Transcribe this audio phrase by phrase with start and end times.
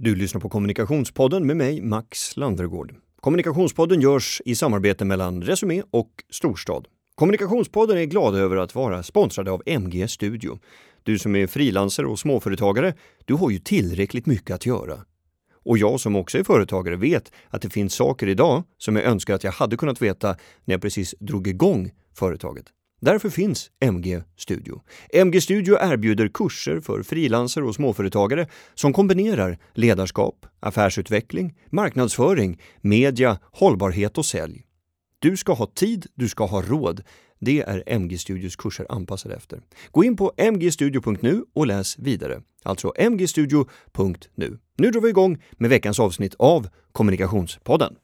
[0.00, 2.94] Du lyssnar på Kommunikationspodden med mig, Max Landergård.
[3.20, 6.88] Kommunikationspodden görs i samarbete mellan Resumé och Storstad.
[7.14, 10.58] Kommunikationspodden är glad över att vara sponsrade av MG Studio.
[11.02, 14.98] Du som är frilanser och småföretagare, du har ju tillräckligt mycket att göra.
[15.64, 19.34] Och jag som också är företagare vet att det finns saker idag som jag önskar
[19.34, 20.28] att jag hade kunnat veta
[20.64, 22.66] när jag precis drog igång företaget.
[23.00, 24.82] Därför finns MG Studio.
[25.12, 34.18] MG Studio erbjuder kurser för frilansare och småföretagare som kombinerar ledarskap, affärsutveckling, marknadsföring, media, hållbarhet
[34.18, 34.64] och sälj.
[35.18, 37.02] Du ska ha tid, du ska ha råd.
[37.40, 39.60] Det är MG Studios kurser anpassade efter.
[39.90, 42.42] Gå in på mgstudio.nu och läs vidare.
[42.62, 44.58] Alltså mgstudio.nu.
[44.76, 47.94] Nu drar vi igång med veckans avsnitt av Kommunikationspodden.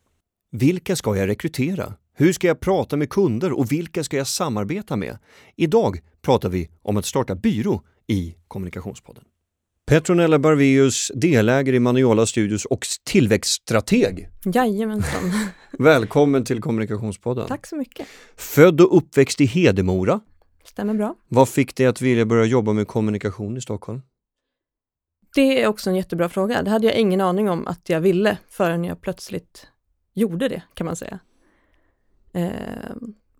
[0.50, 1.94] Vilka ska jag rekrytera?
[2.16, 5.18] Hur ska jag prata med kunder och vilka ska jag samarbeta med?
[5.56, 9.24] Idag pratar vi om att starta byrå i Kommunikationspodden.
[9.86, 14.28] Petronella Barveus, delägare i Maniola Studios och tillväxtstrateg.
[14.44, 15.22] Jajamensan.
[15.78, 17.46] Välkommen till Kommunikationspodden.
[17.48, 18.06] Tack så mycket.
[18.36, 20.20] Född och uppväxt i Hedemora.
[20.64, 21.14] Stämmer bra.
[21.28, 24.02] Vad fick dig att vilja börja jobba med kommunikation i Stockholm?
[25.34, 26.62] Det är också en jättebra fråga.
[26.62, 29.66] Det hade jag ingen aning om att jag ville förrän jag plötsligt
[30.14, 31.18] gjorde det, kan man säga.
[32.34, 32.94] Eh,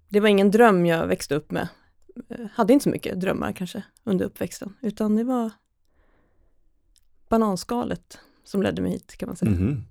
[0.09, 1.69] det var ingen dröm jag växte upp med.
[2.29, 5.51] Eh, hade inte så mycket drömmar kanske under uppväxten, utan det var
[7.29, 9.51] bananskalet som ledde mig hit kan man säga.
[9.51, 9.83] Mm.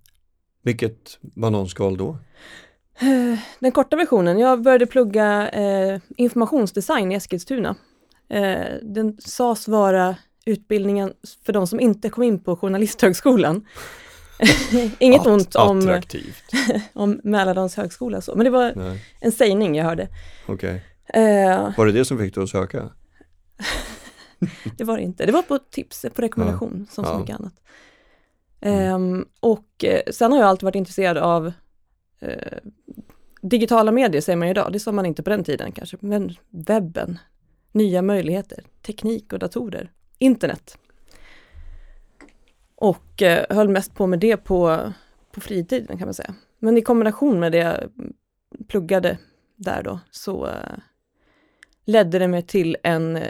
[0.62, 2.18] Vilket bananskal då?
[3.00, 7.76] Eh, den korta versionen, jag började plugga eh, informationsdesign i Eskilstuna.
[8.30, 10.16] Eh, den sades vara
[10.46, 11.14] utbildningen
[11.46, 13.66] för de som inte kom in på Journalisthögskolan.
[14.99, 15.99] Inget ont om,
[16.94, 20.08] om Mälardalens högskola så, men det var Nej, en sägning jag hörde.
[20.47, 20.83] okej.
[21.13, 22.89] Eh, Var det det som fick dig att söka?
[24.77, 27.19] det var det inte, det var på tips, på rekommendation som så Ja.
[27.19, 27.53] mycket annat.
[28.61, 31.52] Ehm, och eh, sen har jag alltid varit intresserad av
[32.19, 32.57] eh,
[33.41, 36.35] digitala medier säger man ju idag, det sa man inte på den tiden kanske, men
[36.50, 37.19] webben,
[37.72, 40.78] nya möjligheter, teknik och datorer, internet.
[42.83, 44.79] Och eh, höll mest på med det på,
[45.31, 46.33] på fritiden kan man säga.
[46.59, 47.77] Men i kombination med det jag
[48.67, 49.17] pluggade
[49.55, 50.53] där då, så eh,
[51.85, 53.23] ledde det mig till en eh,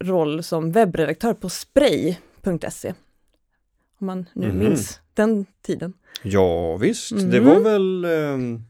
[0.00, 2.94] roll som webbredaktör på spray.se.
[4.00, 4.58] Om man nu Mhm.
[4.58, 5.92] minns den tiden.
[6.22, 7.44] Ja visst, det Mhm.
[7.44, 8.62] var väl ehm,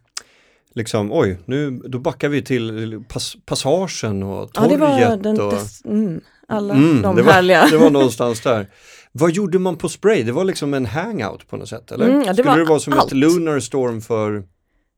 [0.74, 5.40] liksom, oj, nu då backar vi till pass, passagen och Ja, det var torget den,
[5.40, 5.52] och...
[5.52, 7.66] des, mm, alla Mm, de det var- härliga.
[7.70, 8.66] Det var någonstans där.
[9.18, 10.22] Vad gjorde man på Spray?
[10.22, 12.08] Det var liksom en hangout på något sätt, eller?
[12.08, 13.12] Mm, det Skulle var det vara som allt.
[13.12, 14.42] ett Lunar Storm för,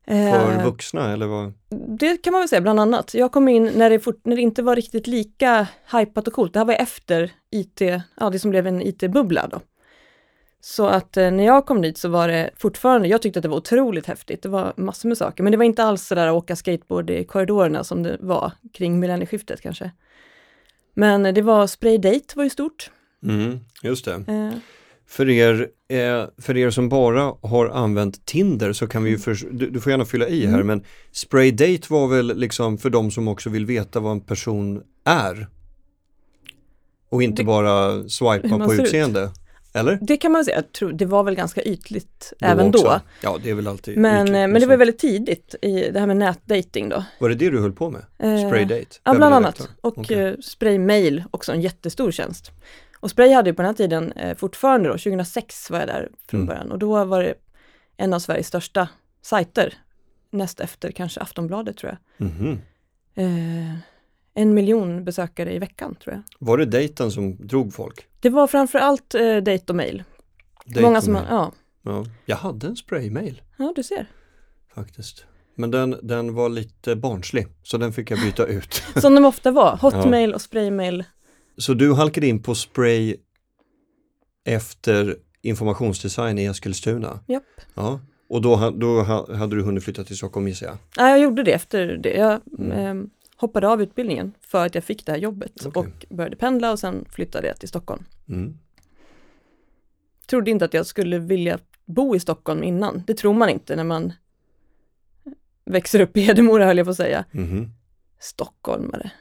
[0.07, 1.53] för Eh, vuxna, eller vad?
[1.99, 3.13] Det kan man väl säga bland annat.
[3.13, 6.53] Jag kom in när det, fort, när det inte var riktigt lika hypat och coolt.
[6.53, 7.81] Det här var efter IT,
[8.19, 9.61] ja det som blev en IT-bubbla då.
[10.61, 13.49] Så att eh, när jag kom dit så var det fortfarande, jag tyckte att det
[13.49, 14.43] var otroligt häftigt.
[14.43, 17.23] Det var massor med saker, men det var inte alls sådär att åka skateboard i
[17.23, 19.91] korridorerna som det var kring millennieskiftet kanske.
[20.93, 22.91] Men eh, det var Spraydate var ju stort.
[23.23, 24.11] Mm, just det.
[24.27, 24.51] Eh,
[25.09, 29.37] För er, eh, för er som bara har använt Tinder så kan vi ju, för,
[29.51, 30.67] du, du får gärna fylla i här, Mm.
[30.67, 35.47] men Spraydate var väl liksom för de som också vill veta vad en person är?
[37.09, 38.79] Och inte Det- bara swipa på ser ut.
[38.79, 39.29] utseende?
[39.73, 39.99] Eller?
[40.01, 42.83] det kan man säga, jag tror, det var väl ganska ytligt Då även också?
[42.83, 42.99] då.
[43.21, 44.81] Ja, det är väl alltid Men, ytligt eh, men det var sånt.
[44.81, 47.03] väldigt tidigt i det här med nätdating då.
[47.19, 48.01] Var det det du höll på med?
[48.19, 48.85] Eh, Spraydate?
[49.03, 49.69] Ja, bland annat.
[49.81, 50.19] Och Okej.
[50.19, 52.51] eh, Spray Mail, också en jättestor tjänst.
[52.99, 56.09] Och Spray hade ju på den här tiden, eh, fortfarande då, 2006 var jag där
[56.27, 56.47] från Mm.
[56.47, 57.33] början, och då var det
[57.97, 58.89] en av Sveriges största
[59.21, 59.73] sajter,
[60.31, 62.27] näst efter kanske Aftonbladet tror jag.
[62.27, 62.59] Mhm.
[63.15, 63.75] Eh,
[64.33, 66.23] en miljon besökare i veckan tror jag.
[66.39, 68.07] Var det dejten som drog folk?
[68.19, 70.03] Det var framför allt eh, dejt och mail.
[70.65, 71.25] Dejt Många som, mail.
[71.29, 72.05] ja, ja.
[72.25, 74.07] Jag hade en spraymail ja du ser.
[74.75, 75.25] faktiskt.
[75.55, 78.73] Men den, den var lite barnslig, så den fick jag byta ut.
[79.01, 81.03] Som de ofta var, hotmail och spraymail.
[81.57, 83.15] Så du halkade in på spray
[84.45, 87.19] efter informationsdesign i Eskilstuna?
[87.27, 87.43] Japp.
[87.73, 87.99] Ja.
[88.29, 90.77] Och då, då ha- hade du hunnit flytta till Stockholm gissar jag?
[90.97, 92.13] Ja, jag gjorde det efter det.
[92.13, 92.71] Jag Mm.
[93.01, 95.81] eh, hoppade av utbildningen för att jag fick det här jobbet Okej.
[96.09, 98.03] och började pendla och sen flyttade jag till Stockholm.
[98.29, 98.57] Mm.
[100.27, 103.03] Trodde inte att jag skulle vilja bo i Stockholm innan.
[103.07, 104.13] Det tror man inte när man
[105.65, 107.25] växer upp i Hedemora höll jag på att säga.
[107.31, 107.69] Mhm.
[108.19, 109.11] Stockholmare.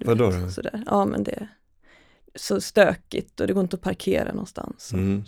[0.00, 0.50] Vadå vet, då?
[0.50, 0.82] Sådär.
[0.86, 1.48] Ja men det
[2.36, 4.92] så stökigt och det går inte att parkera någonstans.
[4.92, 5.24] Mm.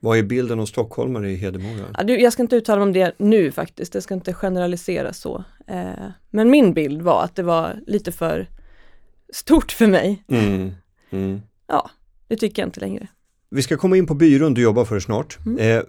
[0.00, 1.86] Vad är bilden av stockholmare i Hedemora?
[1.96, 5.12] Ja, du, jag ska inte uttala mig om det nu faktiskt, jag ska inte generalisera
[5.12, 5.44] så.
[5.66, 8.48] Eh, men min bild var att det var lite för
[9.32, 10.24] stort för mig.
[10.28, 10.72] Mm.
[11.10, 11.40] Mm.
[11.66, 11.90] Ja,
[12.28, 13.08] det tycker jag inte längre.
[13.50, 15.38] vi ska komma in på byrån du jobbar för snart.
[15.46, 15.58] Mm.
[15.58, 15.84] Eh,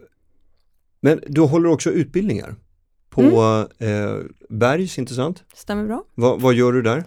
[1.01, 2.55] men du håller också utbildningar
[3.09, 3.21] på
[3.77, 4.17] eh,
[4.49, 5.43] Bergs, inte sant?
[5.53, 6.03] Stämmer bra.
[6.15, 7.03] Va, vad gör du där?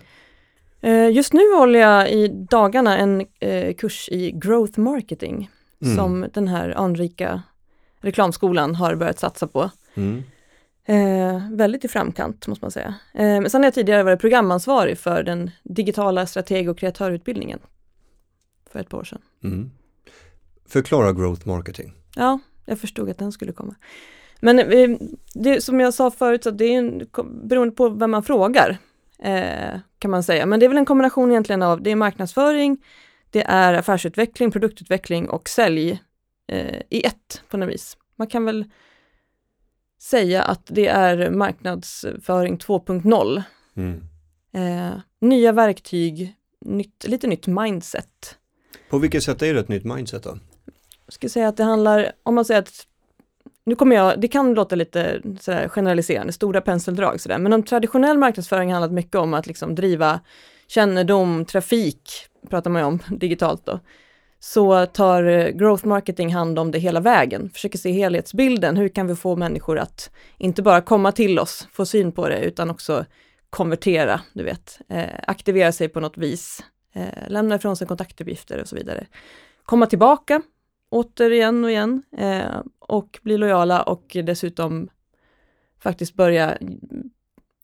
[0.81, 5.51] Eh, just nu håller jag i dagarna en eh, kurs i growth marketing
[5.83, 5.97] Mm.
[5.97, 7.43] som den här anrika
[8.01, 9.71] reklamskolan har börjat satsa på.
[9.95, 10.23] Mm.
[10.85, 12.95] Eh, väldigt i framkant måste man säga.
[13.15, 17.59] Eh, men sen har jag tidigare varit programansvarig för den digitala strateg och kreatörutbildningen
[18.73, 19.21] för ett par år sedan.
[19.45, 19.71] Mm.
[20.69, 21.93] Förklara growth marketing.
[22.17, 23.75] Ja, jag förstod att den skulle komma.
[24.41, 24.91] Men eh,
[25.35, 27.03] det, som jag sa förut, så det är en,
[27.49, 28.79] beroende på vem man frågar,
[29.23, 30.47] eh, kan man säga.
[30.47, 32.85] Men det är väl en kombination egentligen av, det är marknadsföring,
[33.31, 36.03] det är affärsutveckling, produktutveckling och sälj
[36.49, 37.97] eh, i ett på något vis.
[38.17, 38.65] Man kan väl
[40.01, 43.43] säga att det är marknadsföring 2.0.
[43.77, 44.03] Mm.
[44.53, 48.37] Eh, nya verktyg, nytt, lite nytt mindset.
[48.91, 50.39] På vilket sätt är det ett nytt mindset då?
[51.07, 52.87] Jag skulle säga att det handlar, om man säger att,
[53.69, 58.19] nu kommer jag, det kan låta lite sådär generaliserande, stora penseldrag sådär, men om traditionell
[58.19, 60.21] marknadsföring handlat mycket om att liksom driva
[60.69, 62.11] kännedom, trafik,
[62.51, 63.81] pratar man ju om digitalt då,
[64.41, 69.15] så tar growth marketing hand om det hela vägen, försöker se helhetsbilden, hur kan vi
[69.15, 73.05] få människor att inte bara komma till oss, få syn på det, utan också
[73.51, 76.65] konvertera, du vet, eh, aktivera sig på något vis,
[76.95, 79.07] eh, lämna ifrån sig kontaktuppgifter och så vidare.
[79.65, 80.43] Komma tillbaka,
[80.91, 84.89] återigen och igen eh, och bli lojala och dessutom
[85.81, 86.59] faktiskt börja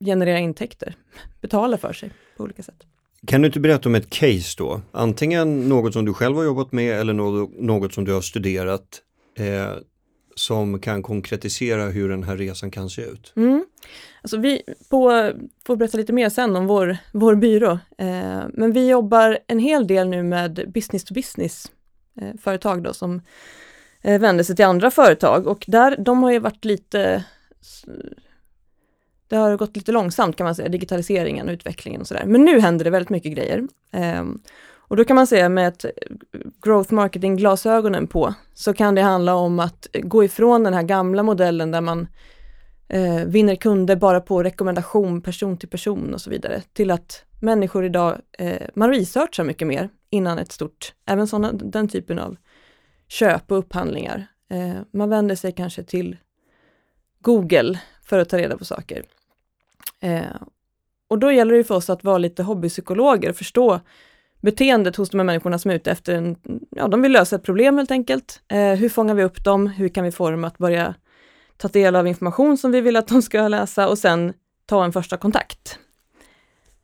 [0.05, 0.95] generera intäkter,
[1.41, 2.87] betala för sig på olika sätt.
[3.27, 4.81] Kan du inte berätta om ett case då?
[4.93, 9.03] Antingen något som du själv har jobbat med eller något, något som du har studerat
[9.39, 9.73] eh,
[10.35, 13.33] som kan konkretisera hur den här resan kan se ut.
[13.37, 13.65] Mm.
[14.23, 15.33] Alltså vi på,
[15.67, 19.87] får berätta lite mer sen om vår, vår byrå, eh, men vi jobbar en hel
[19.87, 21.73] del nu med business to business
[22.21, 23.21] Eh, företag då som
[24.03, 27.25] eh, vänder sig till andra företag och där, de har ju varit lite
[29.29, 32.25] det har gått lite långsamt kan man säga, digitaliseringen och utvecklingen och sådär.
[32.27, 33.69] Men nu händer det väldigt mycket grejer.
[33.93, 34.43] Ehm,
[34.89, 35.85] och då kan man säga med ett
[36.63, 41.23] growth marketing glasögonen på, så kan det handla om att gå ifrån den här gamla
[41.23, 42.07] modellen där man
[42.89, 47.85] eh, vinner kunder bara på rekommendation person till person och så vidare, till att människor
[47.85, 52.37] idag, eh, man researchar mycket mer innan ett stort, även såna, den typen av
[53.09, 54.27] köp och upphandlingar.
[54.51, 56.17] Eh, man vänder sig kanske till
[57.21, 59.03] Google för att ta reda på saker.
[60.01, 60.25] Eh,
[61.09, 63.81] och då gäller det för oss att vara lite hobbypsykologer och förstå
[64.41, 66.37] beteendet hos de här människorna som är ute efter en,
[66.71, 68.43] ja de vill lösa ett problem helt enkelt.
[68.49, 69.67] Eh, hur fångar vi upp dem?
[69.67, 70.95] Hur kan vi få dem att börja
[71.57, 74.33] ta del av information som vi vill att de ska läsa och sen
[74.67, 75.79] ta en första kontakt.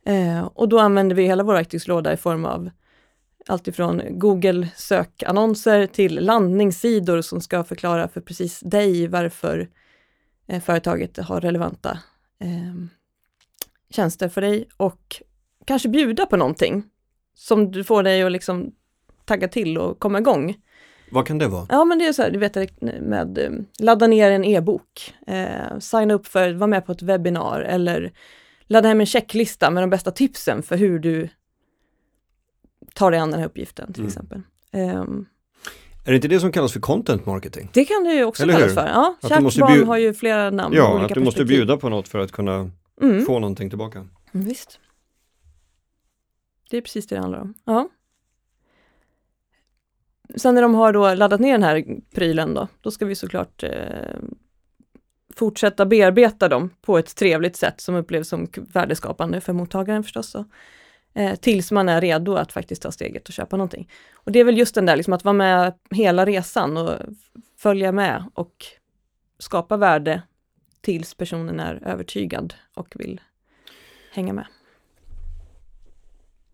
[0.05, 2.69] Eh, och då använder vi hela vår verktygslåda i form av
[3.47, 9.69] allt ifrån Google sökannonser till landningssidor som ska förklara för precis dig varför
[10.47, 11.99] eh, företaget har relevanta
[12.39, 12.85] eh,
[13.89, 15.21] tjänster för dig och
[15.65, 16.83] kanske bjuda på någonting
[17.33, 18.71] som du får dig att liksom
[19.25, 20.55] tagga till och komma igång.
[21.11, 21.65] Vad kan det vara?
[21.69, 25.79] Ja men det är så här, du vet med eh, ladda ner en e-bok, eh,
[25.79, 28.11] signa upp för, vara med på ett webbinar eller
[28.67, 31.29] ladda hem en checklista med de bästa tipsen för hur du
[32.93, 34.07] tar dig an den här uppgiften till Mm.
[34.07, 34.41] exempel.
[34.73, 35.25] Um,
[36.05, 37.69] Är det inte det som kallas för content marketing?
[37.73, 38.75] det kan det ju också Eller kallas hur?
[38.75, 38.87] för.
[38.87, 41.89] Ja, Att kärt barn bjud- har ju flera namn Ja, att du måste bjuda på
[41.89, 42.71] något för att kunna
[43.01, 43.25] Mm.
[43.25, 43.99] få någonting tillbaka.
[43.99, 44.79] Mm, Visst.
[46.69, 47.53] Det är precis det det handlar om.
[47.65, 47.89] Ja.
[50.35, 53.63] Sen när de har då laddat ner den här prylen då, då ska vi såklart
[53.63, 53.69] eh,
[55.35, 60.31] fortsätta bearbeta dem på ett trevligt sätt som upplevs som värdeskapande för mottagaren förstås.
[60.33, 60.45] Då.
[61.13, 63.89] Eh, tills man är redo att faktiskt ta steget och köpa någonting.
[64.13, 66.97] Och det är väl just den där liksom att vara med hela resan och
[67.57, 68.65] följa med och
[69.39, 70.21] skapa värde
[70.81, 73.21] tills personen är övertygad och vill
[74.13, 74.45] hänga med.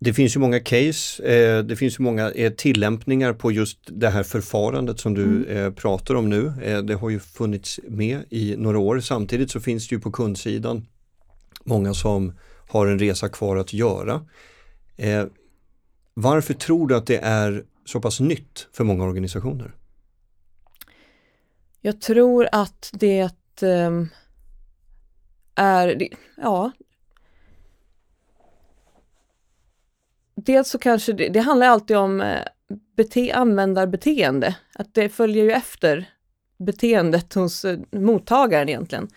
[0.00, 4.08] Det finns ju många case, eh, det finns ju många eh, tillämpningar på just det
[4.08, 5.56] här förfarandet som du Mm.
[5.56, 6.52] eh, pratar om nu.
[6.84, 9.00] Det har ju funnits med i några år.
[9.00, 10.86] Samtidigt så finns det ju på kundsidan
[11.64, 12.32] många som
[12.68, 14.26] har en resa kvar att göra.
[14.96, 15.24] Eh,
[16.14, 19.74] varför tror du att det är så pass nytt för många organisationer?
[21.80, 23.30] Jag tror att det
[23.62, 24.08] ehm,
[25.54, 26.72] är, ja.
[30.34, 32.42] Dels så kanske det, det handlar alltid om eh,
[32.96, 36.10] bete, användarbeteende, att det följer ju efter
[36.58, 39.08] beteendet hos eh, mottagaren egentligen.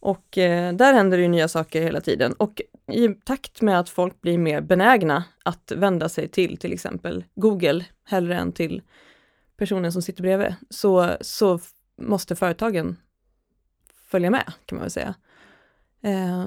[0.00, 3.88] Och eh, där händer det ju nya saker hela tiden och i takt med att
[3.88, 8.82] folk blir mer benägna att vända sig till till exempel Google hellre än till
[9.56, 11.60] personen som sitter bredvid, så, så
[12.02, 12.96] måste företagen
[14.06, 15.14] följa med, kan man väl säga.
[16.02, 16.46] Eh,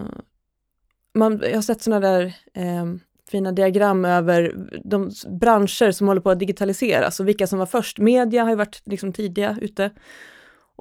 [1.14, 2.86] man, jag har sett sådana där eh,
[3.32, 8.00] fina diagram över de branscher som håller på att digitaliseras och vilka som var först.
[8.00, 9.92] Media har ju varit liksom tidiga ute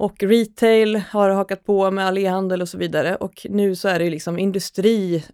[0.01, 3.99] och retail har hakat på med all e-handel och så vidare och nu så är
[3.99, 5.25] det liksom industri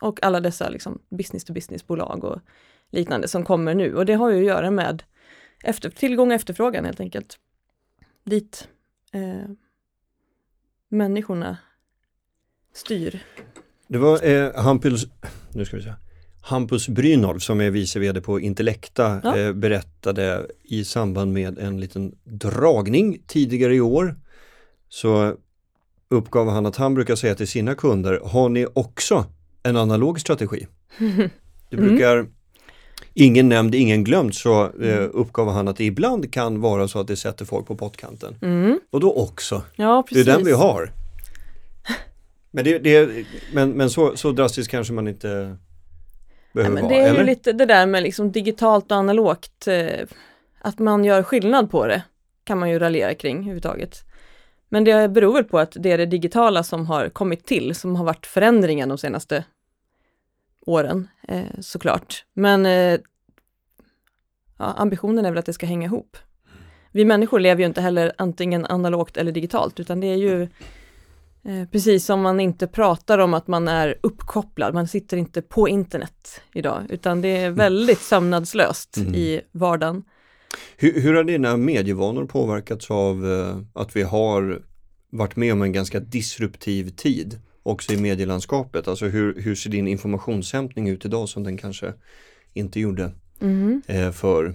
[0.00, 2.40] och alla dessa liksom business to business-bolag och
[2.90, 5.02] liknande som kommer nu och det har ju att göra med
[5.64, 7.38] efter, tillgång och efterfrågan helt enkelt.
[8.24, 8.68] Dit
[9.12, 9.50] eh,
[10.88, 11.56] människorna
[12.74, 13.24] styr.
[13.86, 15.06] Det var eh, Hampus,
[15.54, 15.92] nu ska vi se.
[16.40, 19.36] Hampus Brynolf som är vice vd på Intellecta Ja.
[19.38, 24.14] eh, berättade i samband med en liten dragning tidigare i år
[24.88, 25.34] så
[26.08, 29.24] uppgav han att han brukar säga till sina kunder, har ni också
[29.62, 30.66] en analog strategi?
[31.70, 31.88] Det Mm.
[31.88, 32.26] brukar,
[33.14, 37.06] ingen nämnd, ingen glömd, så eh, uppgav han att det ibland kan vara så att
[37.06, 38.36] det sätter folk på pottkanten.
[38.42, 38.80] Mm.
[38.90, 40.92] Och då också, Ja, det är den vi har.
[42.50, 45.56] Men, det, det, men, men så, så drastiskt kanske man inte
[46.52, 47.18] Nej, behöver men vara, det är eller?
[47.18, 50.06] ju lite det där med liksom digitalt och analogt, eh,
[50.58, 52.02] att man gör skillnad på det,
[52.44, 54.04] kan man ju raljera kring överhuvudtaget.
[54.68, 57.96] Men det beror väl på att det är det digitala som har kommit till, som
[57.96, 59.44] har varit förändringen de senaste
[60.66, 62.24] åren, eh, såklart.
[62.34, 63.00] Men eh,
[64.58, 66.16] ja, ambitionen är väl att det ska hänga ihop.
[66.92, 70.48] Vi människor lever ju inte heller antingen analogt eller digitalt, utan det är ju
[71.72, 76.40] precis som man inte pratar om att man är uppkopplad, man sitter inte på internet
[76.54, 79.14] idag, utan det är väldigt sömnadslöst Mm.
[79.14, 80.02] i vardagen.
[80.76, 84.62] Hur, hur har dina medievanor påverkats av eh, att vi har
[85.10, 88.88] varit med om en ganska disruptiv tid också i medielandskapet?
[88.88, 91.92] Alltså hur, hur ser din informationshämtning ut idag som den kanske
[92.52, 93.12] inte gjorde
[93.86, 94.54] eh, för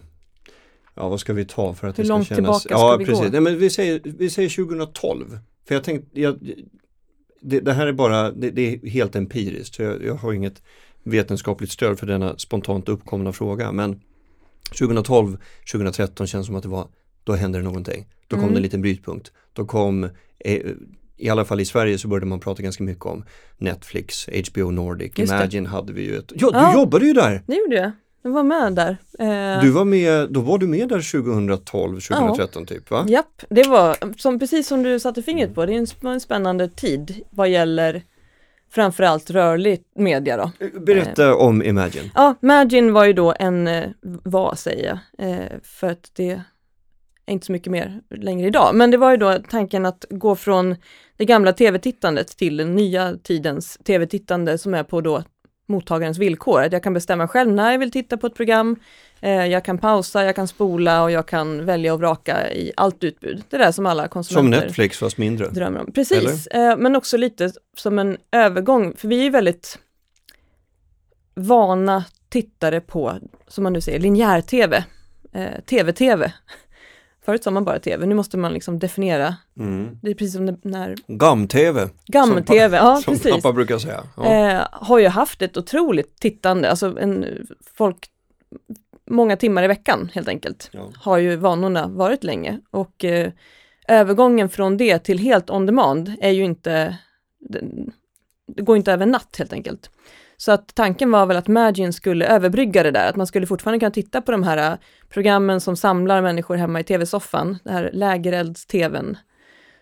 [0.96, 2.98] Ja vad ska vi ta för att Hur det ska långt kännas tillbaka ska Ja
[2.98, 3.32] vi precis, gå?
[3.32, 6.40] Nej, men vi, säger, vi säger 2012 För jag tänkte jag,
[7.42, 10.62] det, det här är bara, det, det är helt empiriskt jag, jag har inget
[11.04, 14.02] vetenskapligt stöd för denna spontant uppkomna fråga men
[14.78, 15.38] 2012,
[15.72, 16.88] 2013 känns som att det var,
[17.24, 18.06] då hände det någonting.
[18.28, 18.54] Då kom Mm.
[18.54, 19.32] det en liten brytpunkt.
[19.54, 20.04] Då kom,
[20.40, 20.62] eh,
[21.18, 23.24] i alla fall i Sverige så började man prata ganska mycket om
[23.58, 25.38] Netflix, HBO Nordic, Just det.
[25.38, 26.74] Imagine hade vi ju ett, ja du Ja.
[26.74, 27.42] jobbade ju där!
[27.48, 27.92] Det gjorde jag.
[28.26, 28.98] Jag var med där.
[29.20, 33.06] Eh, Du var med, då var du med där 2012, 2013 typ va?
[33.08, 36.20] Japp, det var som, precis som du satte fingret på, det är en, sp- en
[36.20, 38.04] spännande tid vad gäller
[38.72, 40.52] framförallt rörlig media då.
[40.80, 42.12] Berätta om Imagine.
[42.16, 43.90] Ja, Magin var ju då en, eh,
[44.24, 46.30] vad säger jag, eh, för att det
[47.26, 50.36] är inte så mycket mer längre idag, men det var ju då tanken att gå
[50.36, 50.76] från
[51.18, 55.24] det gamla tv-tittandet till den nya tidens tv-tittande som är på då
[55.66, 56.62] mottagarens villkor.
[56.62, 58.76] Att jag kan bestämma själv när jag vill titta på ett program,
[59.22, 63.04] eh, jag kan pausa, jag kan spola och jag kan välja och vraka i allt
[63.04, 63.44] utbud.
[63.50, 65.50] Det där som alla Som konsumenter Netflix fast mindre.
[65.50, 65.92] drömmer om.
[65.92, 69.80] Precis, eh, men också lite som en övergång, för vi är väldigt
[71.36, 74.84] vana tittare på, som man nu säger, linjär-tv,
[75.34, 76.34] eh, tv-tv.
[77.26, 80.00] Förut sa man bara tv, nu måste man liksom definiera, Mm.
[80.02, 81.90] det är precis som när- Gam-tv.
[82.08, 84.04] gammel-tv, ja som precis, pappa brukar säga.
[84.18, 84.26] Ja.
[84.26, 87.26] eh, har ju haft ett otroligt tittande, alltså en,
[87.78, 88.08] folk,
[89.10, 90.90] många timmar i veckan helt enkelt Ja.
[90.96, 93.32] har ju vanorna varit länge och eh,
[93.88, 96.98] övergången från det till helt on demand är ju inte,
[97.40, 97.62] det,
[98.56, 99.90] det går inte över natt helt enkelt.
[100.38, 103.80] Så att tanken var väl att Magin skulle överbrygga det där, att man skulle fortfarande
[103.80, 104.78] kunna titta på de här eh,
[105.10, 109.18] programmen som samlar människor hemma i tv-soffan, det här lägerelds-tvn,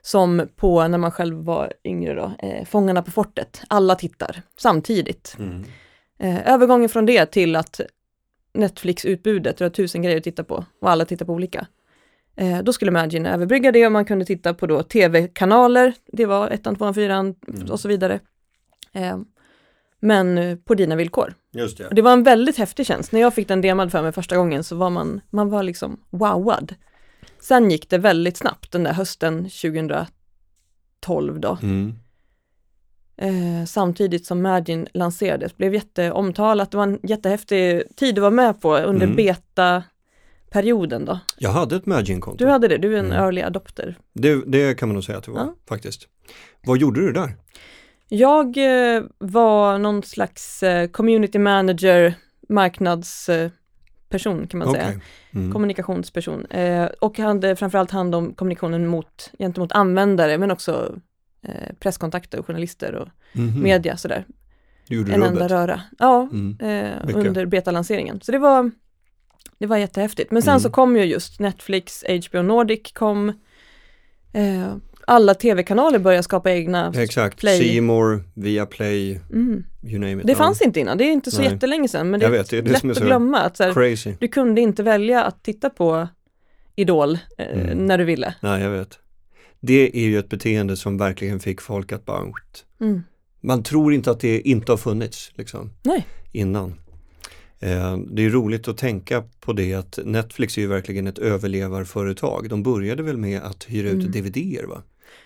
[0.02, 5.36] som på när man själv var yngre då, eh, Fångarna på fortet, alla tittar samtidigt.
[5.40, 5.64] Mm.
[6.20, 7.82] Eh, övergången från det till att
[8.54, 11.68] Netflix-utbudet, du har tusen grejer att titta på och alla tittar på olika.
[12.36, 16.50] Eh, då skulle Magin överbrygga det och man kunde titta på då tv-kanaler, det var
[16.50, 17.72] ettan, tvåan, fyran Mm.
[17.72, 18.20] och så vidare.
[20.06, 21.34] Men eh, på dina villkor.
[21.52, 21.88] Just det.
[21.88, 23.12] Och det var en väldigt häftig tjänst.
[23.12, 26.00] När jag fick den demad för mig första gången så var man, man var liksom
[26.10, 26.76] wowad.
[27.40, 31.58] Sen gick det väldigt snabbt den där hösten 2012 då.
[31.62, 31.94] Mm.
[33.18, 38.62] Eh, samtidigt som Magin lanserades, blev jätteomtalat, det var en jättehäftig tid att vara med
[38.62, 39.16] på under Mm.
[39.16, 41.20] beta-perioden då.
[41.38, 42.46] Jag hade ett Magin-konto.
[42.46, 43.18] Du hade det, du är en Mm.
[43.24, 43.98] early adopter.
[44.14, 45.56] Det, det kan man nog säga att det var Ja.
[45.68, 46.08] faktiskt.
[46.66, 47.36] Vad gjorde du där?
[48.10, 52.14] Jag eh, var någon slags eh, community manager,
[52.50, 53.52] marknadsperson
[54.10, 54.84] person, kan man säga.
[54.88, 55.00] Okej.
[55.34, 55.52] Mm.
[55.52, 60.96] kommunikationsperson eh, och hade framförallt hand om kommunikationen mot, gentemot användare men också
[61.80, 63.64] presskontakter och journalister och Mhm.
[63.64, 64.26] media sådär.
[64.88, 65.32] Du gjorde En rubbet.
[65.42, 65.82] enda röra.
[66.00, 66.58] Ja, Mm.
[66.60, 68.22] eh, under betalanseringen.
[68.22, 68.72] Så det var
[69.58, 70.32] Det var jättehäftigt.
[70.32, 70.60] Men sen Mm.
[70.60, 73.30] så kom ju just Netflix, HBO Nordic kom.
[74.34, 74.76] Eh,
[75.08, 76.94] alla tv-kanaler började skapa egna.
[76.98, 77.82] Exakt, Play.
[77.82, 79.64] More, Viaplay, Mm.
[79.84, 80.28] you name it.
[80.28, 81.52] Det fanns inte innan, det är inte så Nej.
[81.52, 82.10] jättelänge sedan.
[82.10, 83.40] Men det vet, det är det lätt att glömma.
[83.40, 84.14] Att så här, Crazy.
[84.20, 86.08] du kunde inte välja att titta på
[86.76, 87.86] Idol eh, Mm.
[87.86, 88.36] när du ville.
[88.42, 89.00] Nej, jag vet.
[89.60, 92.32] Det är ju ett beteende som verkligen fick folk att bara
[92.82, 93.04] Mm.
[93.42, 96.08] Man tror inte att det inte har funnits liksom, Nej.
[96.32, 96.76] innan.
[97.60, 102.50] Eh, det är roligt att tänka på det att Netflix är ju verkligen ett överlevarföretag.
[102.50, 104.12] De började väl med att hyra ut Mm.
[104.12, 104.82] DVDer va?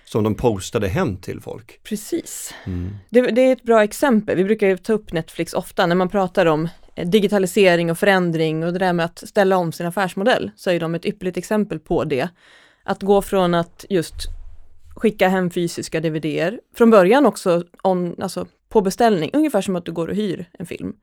[0.07, 1.83] Som de postade hem till folk.
[1.83, 2.53] Precis.
[2.65, 2.95] Mm.
[3.09, 4.37] Det, det är ett bra exempel.
[4.37, 8.63] Vi brukar ju ta upp Netflix ofta när man pratar om eh, digitalisering och förändring
[8.63, 11.79] och det där med att ställa om sin affärsmodell så är de ett ypperligt exempel
[11.79, 12.29] på det.
[12.83, 14.27] Att gå från att just
[14.95, 19.91] skicka hem fysiska DVDer, från början också on, alltså på beställning, ungefär som att du
[19.91, 20.93] går och hyr en film.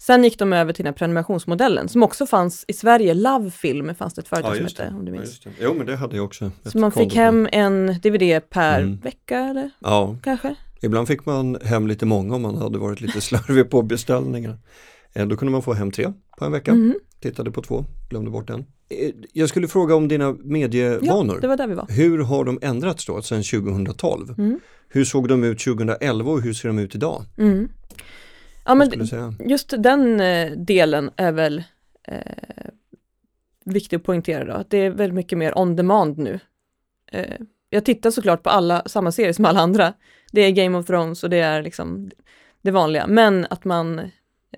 [0.00, 3.94] Sen gick de över till den här prenumerationsmodellen som också fanns i Sverige, Love Film
[3.94, 5.40] fanns det ett företag som just hette, om du Ja, minns.
[5.40, 5.50] det.
[5.60, 6.50] Jo men det hade jag också.
[6.64, 8.96] Så man fick hem en DVD per Mm.
[8.96, 10.54] vecka eller Ja, kanske?
[10.82, 14.56] ibland fick man hem lite många om man hade varit lite slarvig på beställningarna.
[15.12, 16.74] Eh, Då kunde man få hem tre på en vecka.
[16.74, 16.94] Mhm.
[17.20, 18.60] Tittade på två, glömde bort en.
[18.60, 21.40] Eh, Jag skulle fråga om dina Ja, medievanor.
[21.40, 21.86] det var där vi var.
[21.88, 24.34] Hur har de ändrats då sedan 2012?
[24.38, 24.60] Mm.
[24.88, 27.24] Hur såg de ut 2011 och hur ser de ut idag?
[27.38, 27.68] Mm.
[28.68, 28.90] Ja, men
[29.48, 31.64] just den eh, delen är väl
[32.02, 32.70] eh,
[33.64, 36.40] viktig att poängtera då, att det är väldigt mycket mer on demand nu.
[37.12, 39.94] Eh, jag tittar såklart på alla, samma serier som alla andra.
[40.32, 42.10] Det är Game of Thrones och det är liksom
[42.62, 44.10] det vanliga, men att man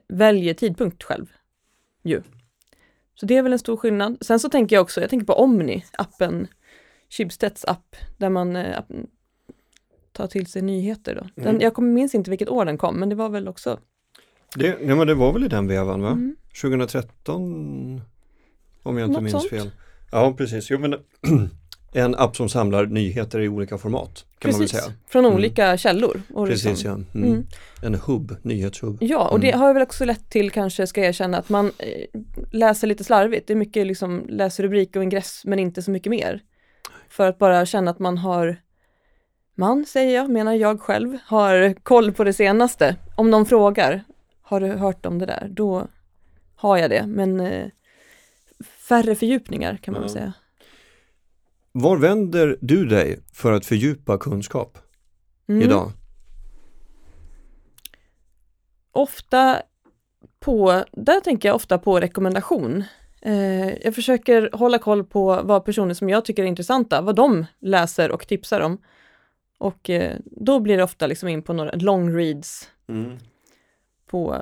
[0.09, 1.27] väljer tidpunkt själv.
[2.03, 2.23] Ju.
[3.15, 4.19] Så det är väl en stor skillnad.
[4.21, 6.47] Sen så tänker jag också, jag tänker på Omni, appen,
[7.11, 8.81] Schibsteds app, där man eh,
[10.13, 11.29] tar till sig nyheter då.
[11.35, 11.61] Den, Mm.
[11.61, 13.81] Jag minns inte vilket år den kom, men det var väl också
[14.57, 16.09] Det, nej, men det var väl i den vevan va?
[16.11, 16.37] Mm.
[16.63, 18.01] 2013
[18.83, 19.49] om jag inte Något minns sånt.
[19.51, 19.71] fel.
[20.13, 20.95] Ja precis, jo, men
[21.93, 24.93] en app som samlar nyheter i olika format kan man Precis, säga.
[25.09, 25.37] från Mm.
[25.37, 26.23] olika källor.
[26.35, 27.19] Och Precis liksom, ja.
[27.21, 27.33] Mm.
[27.33, 27.47] Mm.
[27.83, 28.99] En hubb, nyhetshubb.
[29.01, 29.61] Ja, och det Mm.
[29.61, 33.47] har väl också lett till kanske, ska jag erkänna, att man eh, läser lite slarvigt.
[33.47, 36.41] Det är mycket liksom läser rubrik och ingress, men inte så mycket mer.
[37.09, 38.57] För att bara känna att man har,
[39.55, 42.97] man säger jag, menar jag själv, har koll på det senaste.
[43.17, 44.05] Om någon frågar,
[44.51, 45.49] har du hört om det där?
[45.51, 45.87] Då
[46.55, 47.67] har jag det, men eh,
[48.89, 50.15] färre fördjupningar kan man väl Ja.
[50.15, 50.33] säga.
[51.73, 54.79] Var vänder du dig för att fördjupa kunskap
[55.49, 55.63] Mm.
[55.63, 55.93] idag?
[58.93, 59.63] ofta
[60.41, 62.85] på, där tänker jag ofta på rekommendation.
[63.23, 67.47] Eh, jag försöker hålla koll på vad personer som jag tycker är intressanta, vad de
[67.61, 68.79] läser och tipsar om.
[69.59, 73.19] Och eh, då blir det ofta liksom in på några long reads Mm.
[74.11, 74.41] På eh,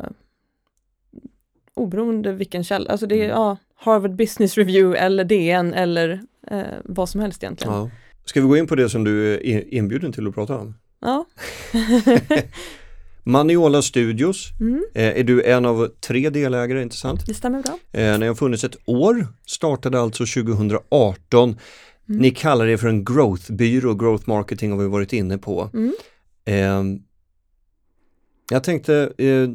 [1.75, 3.31] oberoende vilken källa, alltså det är Mm.
[3.31, 7.73] ja, Harvard Business Review eller DN eller eh, vad som helst egentligen.
[7.75, 7.91] Ja.
[8.25, 10.75] Ska vi gå in på det som du är inbjuden till att prata om?
[11.01, 11.25] Ja.
[13.25, 17.27] Maniola Studios, Mm, eh, är du en av tre delägare, inte sant?
[17.27, 17.79] det stämmer bra.
[17.93, 21.49] Eh, Ni har funnits ett år, startade alltså 2018.
[21.49, 22.21] Mm.
[22.21, 25.71] Ni kallar det för en growthbyrå, growth marketing har vi varit inne på.
[25.75, 25.93] Mm.
[26.45, 27.01] Eh,
[28.51, 29.49] jag tänkte, eh,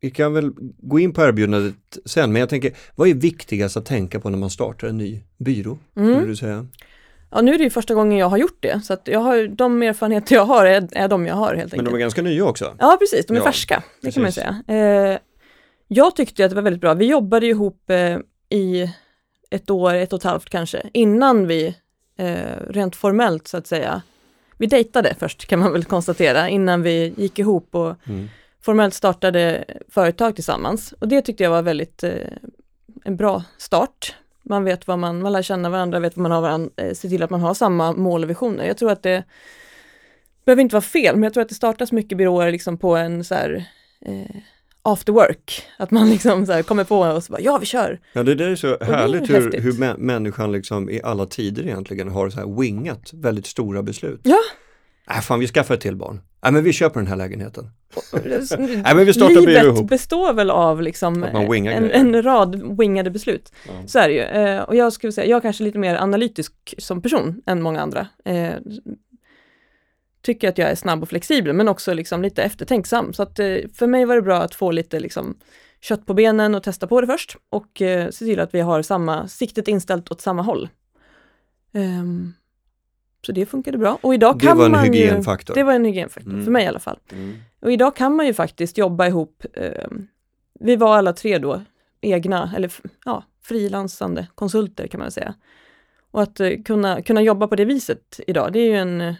[0.00, 3.86] vi kan väl gå in på erbjudandet sen, men jag tänker, vad är viktigast att
[3.86, 5.78] tänka på när man startar en ny byrå?
[5.96, 6.26] Mm.
[6.28, 6.66] du säga?
[7.30, 9.48] Ja, nu är det ju första gången jag har gjort det, så att jag har,
[9.48, 11.94] de erfarenheter jag har är, är de jag har helt Men de enkelt.
[11.94, 12.76] är ganska nya också.
[12.78, 14.42] Ja, precis, de är Ja, färska, det kan man precis.
[14.66, 15.12] säga.
[15.12, 15.18] Eh,
[15.88, 16.94] jag tyckte att det var väldigt bra.
[16.94, 18.90] Vi jobbade ihop eh, i
[19.50, 21.76] ett år, ett och ett halvt kanske, innan vi
[22.18, 22.36] eh,
[22.70, 24.02] rent formellt så att säga,
[24.58, 28.28] vi dejtade först kan man väl konstatera, innan vi gick ihop och Mm.
[28.60, 30.92] formellt startade företag tillsammans.
[30.98, 32.12] Och det tyckte jag var väldigt eh,
[33.04, 34.14] en bra start.
[34.42, 37.08] Man vet vad man, man lär känna varandra, vet vad man har varandra, eh, se
[37.08, 38.64] till att man har samma mål och visioner.
[38.66, 39.24] Jag tror att det
[40.44, 43.24] behöver inte vara fel, men jag tror att det startas mycket byråer liksom på en
[43.24, 43.64] så här
[44.00, 44.36] eh,
[44.82, 45.62] after work.
[45.78, 48.00] Att man liksom så kommer på och så bara, ja vi kör.
[48.12, 49.64] Ja det där är så är härligt hur, häftigt.
[49.64, 54.20] hur mä- människan liksom i alla tider egentligen har så här wingat väldigt stora beslut.
[54.22, 54.38] Ja.
[55.10, 56.20] Äh, fan vi skaffar ett till barn.
[56.42, 57.70] Nej men vi köper den här lägenheten.
[58.12, 58.22] Nej
[58.94, 59.48] men vi startar ihop.
[59.48, 63.52] Livet består väl av liksom en, en rad wingade beslut.
[63.66, 63.72] Ja.
[63.86, 64.20] Så är det ju.
[64.22, 67.80] Eh, och jag skulle säga, jag är kanske lite mer analytisk som person än många
[67.80, 68.06] andra.
[68.24, 68.50] Eh,
[70.28, 73.12] tycker att jag är snabb och flexibel, men också liksom lite eftertänksam.
[73.12, 75.36] Så att eh, för mig var det bra att få lite liksom
[75.80, 78.82] kött på benen och testa på det först och eh, se till att vi har
[78.82, 80.68] samma, siktet inställt åt samma håll.
[81.72, 82.32] Ehm,
[83.26, 83.98] så det funkade bra.
[84.00, 85.54] Och idag Det kan var en man ju, hygienfaktor.
[85.54, 86.44] Det var en hygienfaktor, Mm.
[86.44, 86.98] för mig i alla fall.
[87.12, 87.36] Mm.
[87.60, 89.88] Och idag kan man ju faktiskt jobba ihop, eh,
[90.60, 91.62] vi var alla tre då
[92.00, 92.72] egna, eller
[93.04, 95.34] ja, frilansande konsulter kan man säga.
[96.10, 99.14] Och att eh, kunna, kunna jobba på det viset idag, det är ju en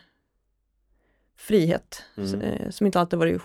[1.41, 2.41] frihet Mm.
[2.41, 3.41] eh, som inte alltid varit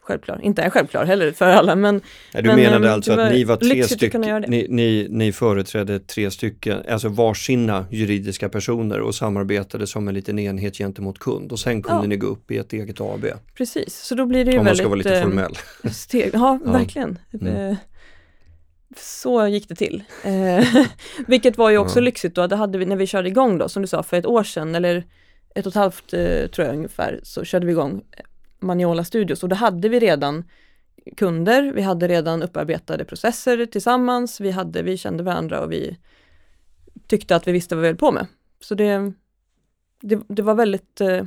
[0.00, 2.00] självklar, inte är självklar heller för alla men
[2.32, 6.30] du Men, menade ehm, alltså att ni var tre stycken, ni, ni, ni företrädde tre
[6.30, 11.82] stycken, alltså varsina juridiska personer och samarbetade som en liten enhet gentemot kund och sen
[11.82, 12.08] kunde Ja.
[12.08, 13.24] ni gå upp i ett eget AB.
[13.54, 15.54] precis, så då blir det ju Om man väldigt ska vara lite eh, formell.
[15.92, 16.72] Steg, ja, Ja.
[16.72, 17.18] verkligen.
[17.40, 17.46] Mm.
[17.70, 17.76] Eh,
[18.96, 20.02] Så gick det till.
[20.24, 20.64] Eh,
[21.26, 22.02] Vilket var ju också Ja.
[22.04, 24.26] lyxigt då, det hade vi, när vi körde igång då, som du sa, för ett
[24.26, 25.04] år sedan eller
[25.56, 28.02] ett och ett halvt eh, tror jag ungefär, så körde vi igång
[28.58, 30.44] Maniola Studios och då hade vi redan
[31.16, 35.98] kunder, vi hade redan upparbetade processer tillsammans, vi, hade, vi kände varandra och vi
[37.06, 38.26] tyckte att vi visste vad vi höll på med.
[38.60, 39.12] Så det,
[40.00, 41.24] det, det var väldigt eh,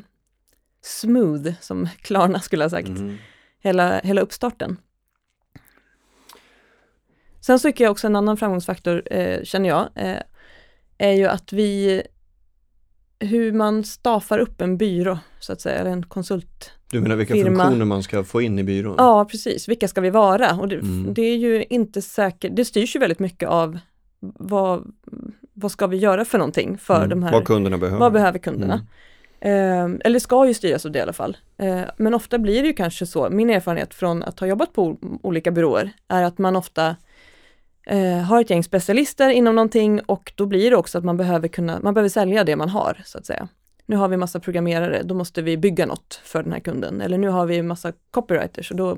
[0.81, 3.17] smooth, som Klarna skulle ha sagt Mm.
[3.59, 4.77] hela, hela uppstarten.
[7.41, 10.21] Sen tycker jag också en annan framgångsfaktor, eh, känner jag, eh,
[10.97, 12.01] är ju att vi,
[13.19, 16.71] hur man staffar upp en byrå, så att säga, eller en konsult.
[16.91, 17.63] Du menar vilka Firma.
[17.63, 18.95] funktioner man ska få in i byrån?
[18.97, 19.67] Ja, precis.
[19.69, 20.51] Vilka ska vi vara?
[20.55, 21.13] Och det, Mm.
[21.13, 23.79] det är ju inte säkert, det styrs ju väldigt mycket av
[24.19, 24.91] vad,
[25.53, 27.09] vad ska vi göra för någonting för Mm.
[27.09, 27.99] de här, Vad kunderna behöver.
[27.99, 28.73] vad behöver kunderna?
[28.73, 29.91] Mm.
[29.93, 31.37] Eh, eller ska ju styras av det i alla fall.
[31.57, 34.97] Eh, men ofta blir det ju kanske så, min erfarenhet från att ha jobbat på
[35.21, 36.95] olika byråer är att man ofta
[37.89, 41.47] eh, har ett gäng specialister inom någonting och då blir det också att man behöver
[41.47, 43.47] kunna, man behöver sälja det man har så att säga.
[43.85, 47.01] Nu har vi massa programmerare, då måste vi bygga något för den här kunden.
[47.01, 48.97] Eller nu har vi massa copywriters och då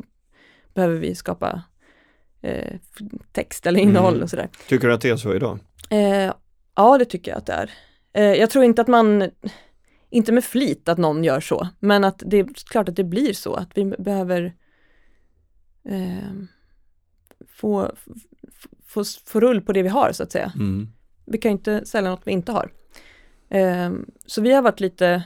[0.74, 1.64] behöver vi skapa
[2.42, 2.74] eh,
[3.32, 4.24] text eller innehåll Mm.
[4.24, 4.50] och sådär.
[4.68, 5.60] Tycker du att det är så idag?
[5.90, 6.34] Eh,
[6.76, 7.72] ja, det tycker jag att det är.
[8.14, 9.30] Eh, jag tror inte att man,
[10.10, 13.34] inte med flit att någon gör så, men att det är klart att det blir
[13.34, 14.54] så, att vi behöver
[15.90, 16.34] eh,
[17.48, 17.92] få,
[18.92, 20.52] få, få rull på det vi har så att säga.
[20.56, 20.88] Mm.
[21.26, 22.72] Vi kan ju inte sälja något vi inte har.
[23.50, 23.92] Eh,
[24.26, 25.24] så vi har varit lite,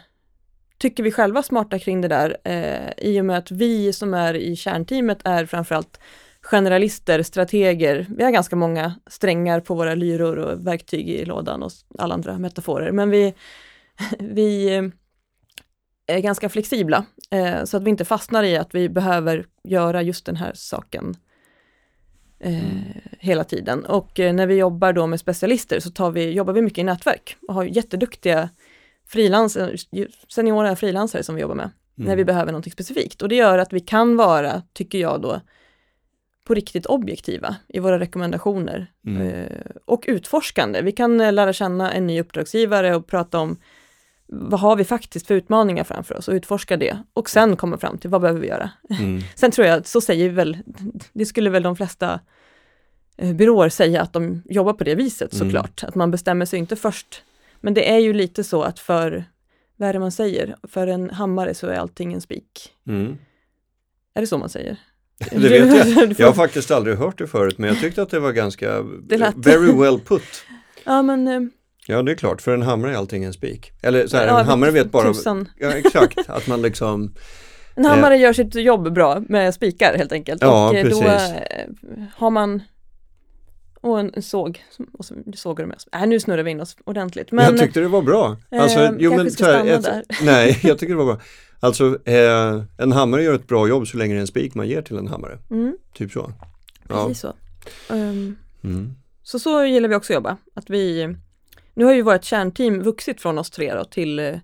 [0.78, 4.34] tycker vi själva, smarta kring det där eh, i och med att vi som är
[4.34, 5.99] i kärnteamet är framförallt
[6.41, 8.08] generalister, strateger.
[8.17, 12.39] Vi har ganska många strängar på våra lyror och verktyg i lådan och alla andra
[12.39, 12.91] metaforer.
[12.91, 13.34] Men vi,
[14.19, 14.84] vi eh,
[16.08, 20.25] är ganska flexibla eh, så att vi inte fastnar i att vi behöver göra just
[20.25, 21.15] den här saken
[22.39, 22.62] eh,
[23.19, 23.86] hela tiden.
[23.86, 26.84] Och eh, när vi jobbar då med specialister så tar vi, jobbar vi mycket i
[26.84, 28.50] nätverk och har jätteduktiga
[29.08, 29.78] frilansare,
[30.28, 32.08] seniora frilansare som vi jobbar med Mm.
[32.08, 33.21] när vi behöver någonting specifikt.
[33.21, 35.41] Och det gör att vi kan vara, tycker jag då,
[36.48, 39.21] på riktigt objektiva i våra rekommendationer Mm.
[39.28, 40.82] eh, och utforskande.
[40.82, 43.58] Vi kan lära känna en ny uppdragsgivare och prata om
[44.27, 47.97] vad har vi faktiskt för utmaningar framför oss och utforska det och sen komma fram
[47.97, 48.69] till vad behöver vi göra.
[48.99, 49.21] Mm.
[49.35, 50.57] Sen tror jag, så säger väl,
[51.13, 52.19] det skulle väl de flesta
[53.17, 55.47] eh, byråer säga att de jobbar på det viset Mm.
[55.47, 57.23] såklart, att man bestämmer sig inte först.
[57.61, 59.25] Men det är ju lite så att för,
[59.75, 62.73] vad är det man säger, för en hammare så är allting en spik.
[62.88, 63.17] Mm.
[64.13, 64.77] Är det så man säger?
[65.31, 66.13] Det vet jag.
[66.19, 69.33] Jag har faktiskt aldrig hört det förut men jag tyckte att det var ganska Det
[69.35, 70.45] very well put.
[70.83, 71.41] Ja men, eh,
[71.88, 73.71] Ja det är klart, för en hammare är allting en spik.
[73.82, 75.50] Eller så här, ja, en hammare vet bara, tusan.
[75.60, 77.13] ja exakt, att man liksom,
[77.76, 80.41] En hammare gör sitt jobb bra med spikar helt enkelt.
[80.41, 81.32] Ja, och eh, då precis.
[81.32, 81.67] eh,
[82.15, 82.62] har man
[83.82, 85.88] och en, såg, och så sågar du med oss.
[85.93, 87.32] Nej nu snurrar vi in oss ordentligt.
[87.32, 88.38] Men, jag tyckte det var bra.
[88.52, 90.04] Alltså, eh, kanske ska stanna där.
[90.26, 91.19] nej, jag tycker det var bra.
[91.60, 94.67] Alltså, eh, en hammare gör ett bra jobb så länge det är en spik man
[94.67, 95.39] ger till en hammare.
[95.52, 96.34] mm, Typ så.
[96.89, 97.06] Ja.
[97.08, 97.34] precis så.
[97.93, 98.95] Ehm, Mm.
[99.24, 100.38] Så så gillar vi också att jobba.
[100.54, 101.15] Att vi,
[101.75, 104.35] nu har ju vårt kärnteam vuxit från oss tre då till eh,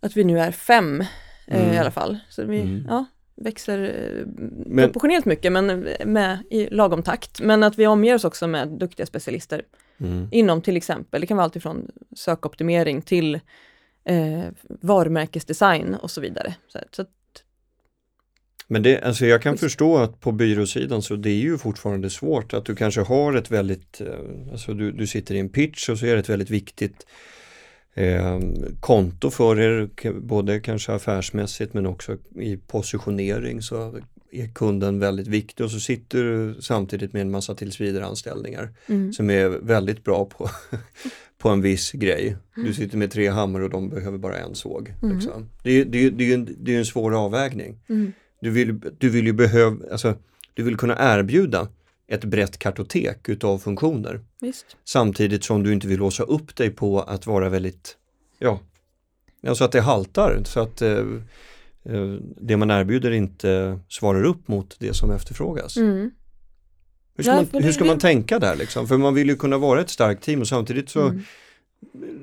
[0.00, 1.00] att vi nu är fem
[1.46, 1.74] eh, Mm.
[1.74, 2.18] i alla fall.
[2.28, 2.86] Så vi Mm.
[2.88, 3.04] ja,
[3.36, 4.26] växer eh,
[4.66, 5.66] Men- proportionellt mycket men
[6.04, 7.40] med i lagom takt.
[7.40, 9.62] Men att vi omger oss också med duktiga specialister
[10.00, 10.28] Mm.
[10.30, 13.34] inom till exempel, det kan vara allt ifrån sökoptimering till
[14.04, 16.54] eh, varumärkesdesign och så vidare.
[16.68, 17.04] Så, så
[18.72, 22.54] Men det, alltså jag kan förstå att på byråsidan så det är ju fortfarande svårt
[22.54, 25.98] att du kanske har ett väldigt, eh, alltså du, du sitter i en pitch och
[25.98, 27.06] så är det ett väldigt viktigt
[27.94, 28.40] eh,
[28.80, 29.88] konto för er,
[30.20, 33.98] både kanske affärsmässigt men också i positionering så
[34.32, 39.30] är kunden väldigt viktig och så sitter du samtidigt med en massa tillsvidareanställningar mm, som
[39.30, 40.50] är väldigt bra på,
[41.38, 42.36] på en viss grej.
[42.56, 42.68] Mm.
[42.68, 44.94] Du sitter med tre hammare och de behöver bara en såg.
[45.02, 45.16] Mm.
[45.16, 45.48] Liksom.
[45.62, 47.78] Det, är- det, är- det, är ju en, det är en svår avvägning.
[47.88, 50.14] mm, Du vill, du vill ju behöva, alltså,
[50.54, 51.68] du vill kunna erbjuda
[52.08, 54.76] ett brett kartotek utav funktioner visst.
[54.84, 57.96] samtidigt som du inte vill låsa upp dig på att vara väldigt,
[58.38, 58.60] ja,
[59.46, 60.98] alltså att det haltar så att eh,
[61.84, 65.76] eh, det man erbjuder inte svarar upp mot det som efterfrågas.
[65.76, 66.10] Mm.
[67.16, 68.88] Hur ska, man, hur ska man tänka där liksom?
[68.88, 71.22] För man vill ju kunna vara ett starkt team och samtidigt så, Mm.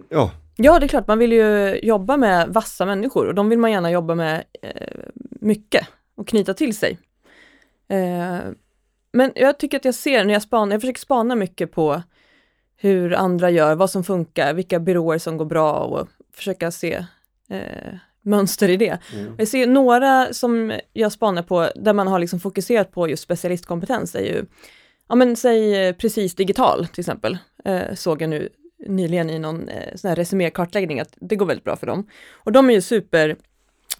[0.09, 3.59] ja, Ja, det är klart, man vill ju jobba med vassa människor och de vill
[3.59, 4.99] man gärna jobba med eh,
[5.41, 6.99] mycket och knyta till sig.
[7.87, 8.39] Eh,
[9.11, 12.03] men jag tycker att jag ser när jag spanar, jag försöker spana mycket på
[12.75, 17.05] hur andra gör, vad som funkar, vilka byråer som går bra och försöka se
[17.49, 18.97] eh, mönster i det.
[19.37, 24.15] Jag ser några som jag spanar på där man har liksom fokuserat på just specialistkompetens
[24.15, 24.45] är ju,
[25.09, 28.49] ja men säg eh, precis digital till exempel, eh, såg jag nu
[28.87, 32.07] nyligen i någon eh, sån här resumékartläggning att det går väldigt bra för dem.
[32.31, 32.81] Och de är ju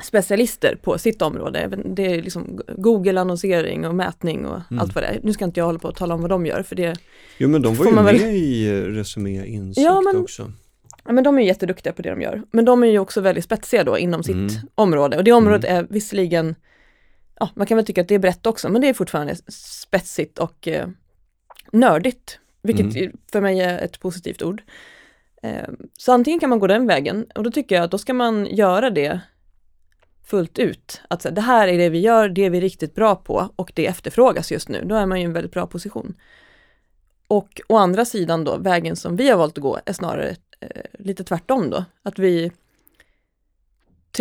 [0.01, 1.69] superspecialister på sitt område.
[1.85, 4.79] Det är liksom Google-annonsering och mätning och Mm.
[4.81, 5.19] allt vad det är.
[5.23, 6.95] Nu ska inte jag hålla på och tala om vad de gör för det,
[7.37, 10.51] Jo men de var ju med väl- i eh, Resumé Insikt Ja, men- också.
[11.05, 12.43] ja men de är jätteduktiga på det de gör.
[12.51, 14.49] Men de är ju också väldigt spetsiga då inom sitt Mm.
[14.75, 16.55] område och det området är visserligen,
[17.39, 20.39] ja man kan väl tycka att det är brett också, men det är fortfarande spetsigt
[20.39, 20.87] och eh,
[21.71, 23.11] nördigt, vilket Mm.
[23.31, 24.61] för mig är ett positivt ord.
[25.43, 28.13] Eh, så antingen kan man gå den vägen och då tycker jag att då ska
[28.13, 29.19] man göra det
[30.27, 31.01] fullt ut.
[31.09, 33.49] Att så, här, det här är det vi gör, det är vi riktigt bra på
[33.55, 34.83] och det efterfrågas just nu.
[34.85, 36.15] Då är man ju i en väldigt bra position.
[37.27, 40.69] Och å andra sidan då, vägen som vi har valt att gå är snarare eh,
[40.99, 41.85] lite tvärtom då.
[42.03, 42.51] Att vi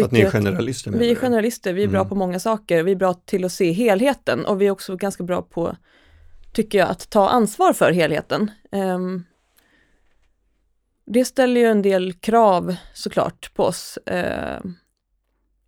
[0.02, 2.08] Att ni är generalister vi är generalister, vi är bra Mm.
[2.08, 5.22] på många saker, vi är bra till att se helheten och vi är också ganska
[5.22, 5.76] bra på,
[6.52, 8.50] tycker jag, att ta ansvar för helheten.
[8.72, 9.24] Ehm,
[11.06, 13.98] det ställer ju en del krav såklart på oss.
[14.06, 14.74] Ehm,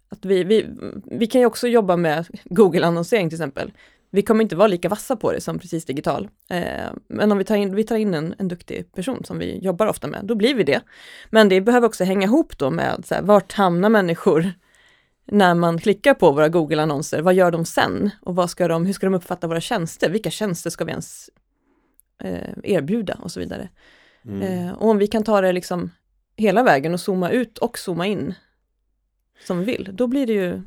[0.09, 0.67] att vi, vi,
[1.05, 3.73] vi kan ju också jobba med Google-annonsering till exempel.
[4.11, 6.29] Vi kommer inte vara lika vassa på det som precis digital.
[6.51, 9.59] Ehm, men om vi tar in, vi tar in en, en duktig person som vi
[9.59, 10.81] jobbar ofta med, då blir vi det.
[11.31, 14.53] Men det behöver också hänga ihop då med så här, vart hamnar människor
[15.25, 18.11] när man klickar på våra Google-annonser, vad gör de sen?
[18.21, 20.11] Och vad ska de, hur ska de uppfatta våra tjänster?
[20.11, 21.31] Vilka tjänster ska vi ens
[22.23, 23.69] eh, erbjuda och så vidare?
[24.25, 24.43] Mm.
[24.43, 25.91] Eh, och om vi kan ta det liksom
[26.37, 28.35] hela vägen och zooma ut och zooma in
[29.47, 30.63] som vi vill, då blir det ju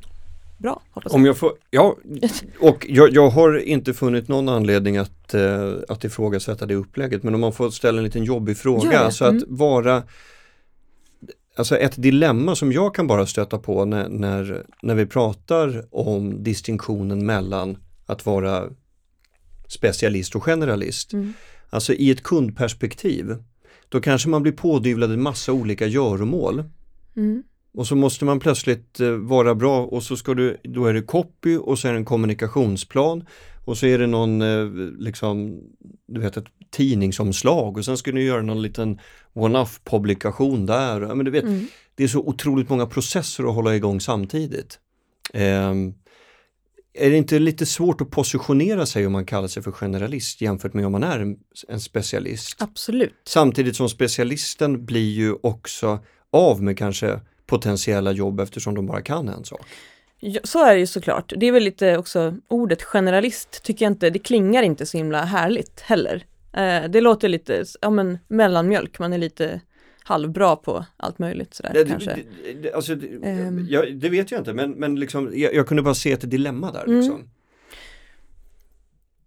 [0.57, 1.19] bra, hoppas jag.
[1.19, 1.97] Om jag får, ja,
[2.59, 7.35] och jag, jag har inte funnit någon anledning att, eh, att ifrågasätta det upplägget men
[7.35, 8.99] om man får ställa en liten jobbig fråga, det.
[8.99, 9.45] alltså att Mm.
[9.47, 10.03] vara
[11.55, 16.43] Alltså ett dilemma som jag kan bara stöta på när, när, när vi pratar om
[16.43, 18.69] distinktionen mellan att vara
[19.67, 21.13] specialist och generalist.
[21.13, 21.33] Mm.
[21.69, 23.35] Alltså i ett kundperspektiv,
[23.89, 26.63] då kanske man blir pådyvlad en massa olika göromål.
[27.15, 27.43] Mm.
[27.73, 31.01] Och så måste man plötsligt eh, vara bra och så ska du, då är det
[31.01, 33.23] copy och så är det en kommunikationsplan
[33.65, 34.65] och så är det någon, eh,
[34.99, 35.59] liksom,
[36.07, 38.99] du vet ett tidningsomslag och sen ska du göra någon liten
[39.33, 41.01] one-off publikation där.
[41.01, 41.67] Ja, Men du vet, Mm.
[41.95, 44.79] det är så otroligt många processer att hålla igång samtidigt.
[45.33, 45.93] Ehm,
[46.93, 50.73] är det inte lite svårt att positionera sig om man kallar sig för generalist jämfört
[50.73, 52.55] med om man är en, en specialist?
[52.61, 53.13] Absolut.
[53.27, 55.99] Samtidigt som specialisten blir ju också
[56.31, 57.19] av med kanske
[57.51, 59.61] potentiella jobb eftersom de bara kan en sak.
[60.19, 61.33] Ja, så är det ju såklart.
[61.37, 65.23] Det är väl lite också ordet generalist tycker jag inte, det klingar inte så himla
[65.23, 66.25] härligt heller.
[66.53, 69.61] Eh, det låter lite, ja men mellanmjölk, man är lite
[70.03, 72.17] halvbra på allt möjligt sådär Det, kanske.
[72.43, 73.67] det, det, alltså, det, Ehm.
[73.69, 76.71] jag, det vet jag inte men, men liksom, jag, jag kunde bara se ett dilemma
[76.71, 76.83] där.
[76.83, 76.99] Mm.
[76.99, 77.29] Liksom.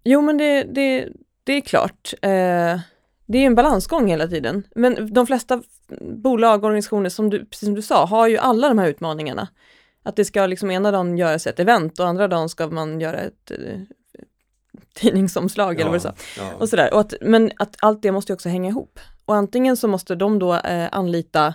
[0.04, 1.08] Jo men det, det,
[1.44, 2.14] det är klart.
[2.22, 2.80] Eh,
[3.26, 4.66] det är en balansgång hela tiden.
[4.74, 5.62] Men de flesta
[6.00, 9.48] bolag och organisationer som du, precis som du sa, har ju alla de här utmaningarna.
[10.02, 13.20] Att det ska liksom ena dagen göras ett event och andra dagen ska man göra
[13.20, 13.80] ett eh,
[14.94, 16.14] tidningsomslag eller vad sa.
[16.36, 16.52] ja.
[16.58, 16.94] Och sådär.
[16.94, 19.00] Och att, men att allt det måste ju också hänga ihop.
[19.24, 21.54] Och antingen så måste de då eh, anlita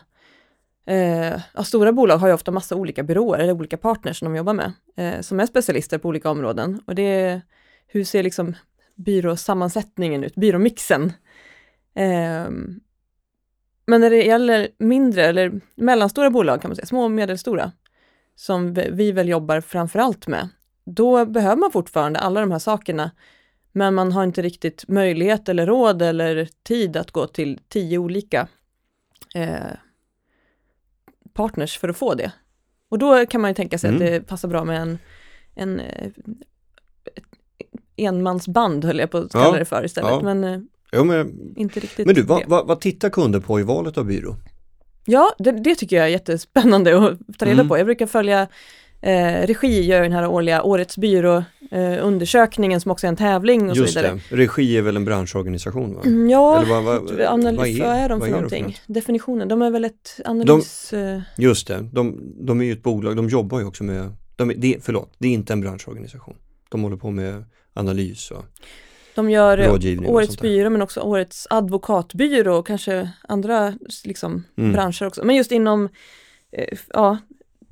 [0.90, 4.38] Eh, ja, stora bolag har ju ofta massa olika byråer eller olika partners som de
[4.38, 6.82] jobbar med, eh, som är specialister på olika områden.
[6.86, 7.42] Och det är,
[7.88, 8.56] hur ser liksom
[8.96, 11.14] byråsammansättningen ut, byråmixen?
[11.96, 12.50] Eh,
[13.86, 17.72] men när det gäller mindre eller mellanstora bolag kan man säga, små och medelstora,
[18.36, 20.50] som vi, väl jobbar framförallt med,
[20.84, 23.12] då behöver man fortfarande alla de här sakerna,
[23.72, 28.48] men man har inte riktigt möjlighet eller råd eller tid att gå till tio olika
[29.36, 29.58] eh,
[31.34, 32.32] partners för att få det.
[32.90, 34.02] Och då kan man ju tänka sig Mm.
[34.02, 34.98] att det passar bra med en,
[35.56, 36.12] en eh,
[37.96, 40.22] enmansband höll jag på att Ja, kalla det för istället, ja.
[40.22, 40.60] men eh,
[40.92, 44.06] Jo, men, inte riktigt men du, vad, vad, vad tittar kunder på i valet av
[44.06, 44.36] byrå?
[45.06, 47.68] Ja, det, det tycker jag är jättespännande att ta reda Mm.
[47.68, 47.78] på.
[47.78, 48.48] Jag brukar följa
[49.02, 53.76] eh, Regi gör den här årliga Årets byrå eh, som också är en tävling och
[53.76, 54.20] Just så vidare.
[54.30, 56.02] det, regi är väl en branschorganisation va?
[56.06, 58.64] Mm, Ja, Eller vad, vad, analys, vad är de för vad någonting?
[58.66, 58.82] något?
[58.88, 60.94] Definitionen, de är väl ett analys...
[60.94, 64.50] eh, Just det, de, de är ju ett bolag, de jobbar ju också med, de,
[64.52, 66.36] är- det, förlåt, det är inte en branschorganisation.
[66.70, 68.44] De håller på med analys och,
[69.20, 69.58] De gör
[70.10, 73.74] årets byrå men också årets advokatbyrå och kanske andra
[74.06, 74.74] liksom, Mm.
[74.74, 75.24] branscher också.
[75.26, 75.90] Men just inom
[76.52, 77.18] eh, ja,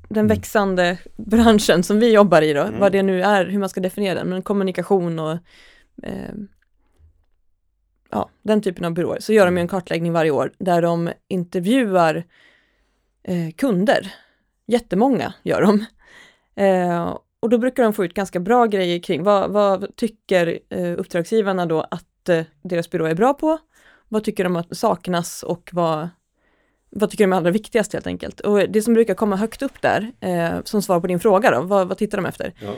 [0.08, 0.28] den Mm.
[0.36, 2.80] växande branschen som vi jobbar i då, Mm.
[2.80, 5.32] vad det nu är, hur man ska definiera den, men kommunikation och
[6.02, 6.34] eh,
[8.10, 11.10] ja, den typen av byråer, så gör de ju en kartläggning varje år där de
[11.28, 12.24] intervjuar
[13.22, 14.14] eh, kunder.
[14.66, 15.84] Jättemånga gör de.
[16.62, 20.92] Eh, och då brukar de få ut ganska bra grejer kring vad, vad tycker eh,
[20.98, 23.58] uppdragsgivarna då att eh, deras byrå är bra på?
[24.08, 26.08] Vad tycker de att saknas och vad,
[26.90, 28.40] vad tycker de är allra viktigast helt enkelt?
[28.40, 31.60] Och det som brukar komma högt upp där, eh, som svar på din fråga då,
[31.62, 32.52] vad, vad tittar de efter?
[32.60, 32.74] Ja.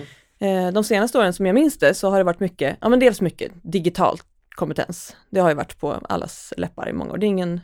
[0.47, 3.01] Eh, de senaste åren som jag minns det så har det varit mycket, ja men
[3.01, 4.19] dels mycket digital
[4.51, 5.17] kompetens.
[5.31, 7.19] Det har ju varit på allas läppar i många år.
[7.19, 7.61] Det är ingen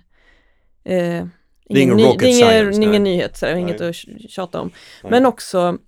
[0.85, 1.27] eh,
[1.69, 3.63] ingen ny, det är ingen, science, ingen nyhet, så här, Nej.
[3.63, 4.71] inget att tj- tjata om.
[5.03, 5.11] Nej.
[5.11, 5.79] Men också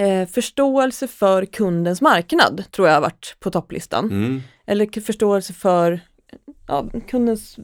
[0.00, 4.04] eh, förståelse för kundens marknad tror jag har varit på topplistan.
[4.04, 4.42] Mm.
[4.66, 6.00] Eller förståelse för
[6.66, 7.58] ja, kundens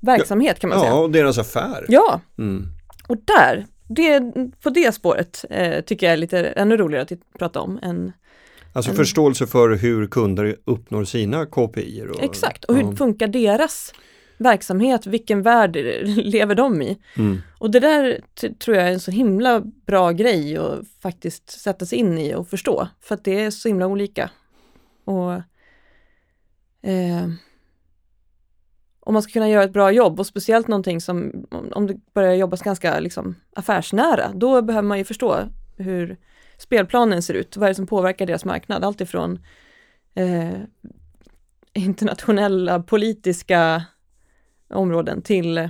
[0.00, 0.94] verksamhet kan man ja, säga.
[0.94, 1.86] och deras affär.
[1.88, 2.66] Ja, Mm.
[3.08, 4.20] och där, det,
[4.62, 8.12] på det spåret eh, tycker jag är lite ännu roligare att prata om än
[8.72, 12.04] Alltså förståelse för hur kunder uppnår sina KPI.
[12.20, 12.96] Exakt, och hur ja.
[12.96, 13.92] funkar deras
[14.38, 16.98] verksamhet, vilken värld lever de i?
[17.16, 17.38] Mm.
[17.58, 18.20] Och det där
[18.58, 22.48] tror jag är en så himla bra grej att faktiskt sätta sig in i och
[22.48, 24.30] förstå, för att det är så himla olika.
[25.04, 25.32] Och
[26.90, 27.28] eh,
[29.00, 32.34] om man ska kunna göra ett bra jobb och speciellt någonting som, om- det börjar
[32.34, 35.38] jobbas ganska liksom, affärsnära, då behöver man ju förstå
[35.76, 36.16] hur
[36.58, 39.38] spelplanen ser ut, vad är det som påverkar deras marknad, allt ifrån
[40.14, 40.52] eh,
[41.72, 43.84] internationella politiska
[44.68, 45.68] områden till eh,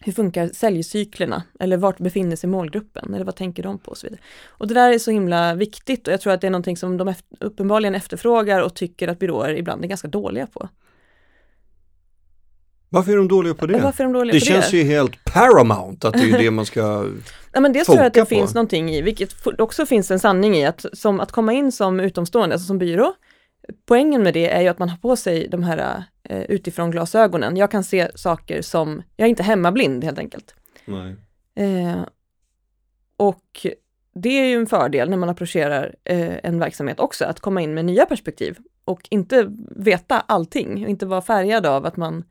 [0.00, 4.06] hur funkar säljcyklerna eller vart befinner sig målgruppen eller vad tänker de på och så
[4.06, 4.20] vidare.
[4.46, 6.96] Och det där är så himla viktigt och jag tror att det är någonting som
[6.96, 10.68] de uppenbarligen efterfrågar och tycker att byråer ibland är ganska dåliga på.
[12.90, 13.80] Varför är de dåliga på det?
[13.80, 14.76] Varför är de dåliga det på känns det?
[14.76, 17.06] ju helt paramount att det är det man ska...
[17.52, 18.26] Ja, men dels tror jag att det på.
[18.26, 22.00] finns någonting i, vilket också finns en sanning i, att, som, att komma in som
[22.00, 23.14] utomstående, alltså som byrå,
[23.86, 27.56] poängen med det är ju att man har på sig de här eh, utifrån glasögonen.
[27.56, 30.54] Jag kan se saker som, jag är inte hemmablind helt enkelt.
[31.54, 32.02] Eh,
[33.16, 33.66] och
[34.14, 37.74] det är ju en fördel när man approcherar eh, en verksamhet också, att komma in
[37.74, 42.24] med nya perspektiv och inte veta allting och inte vara färgad av att man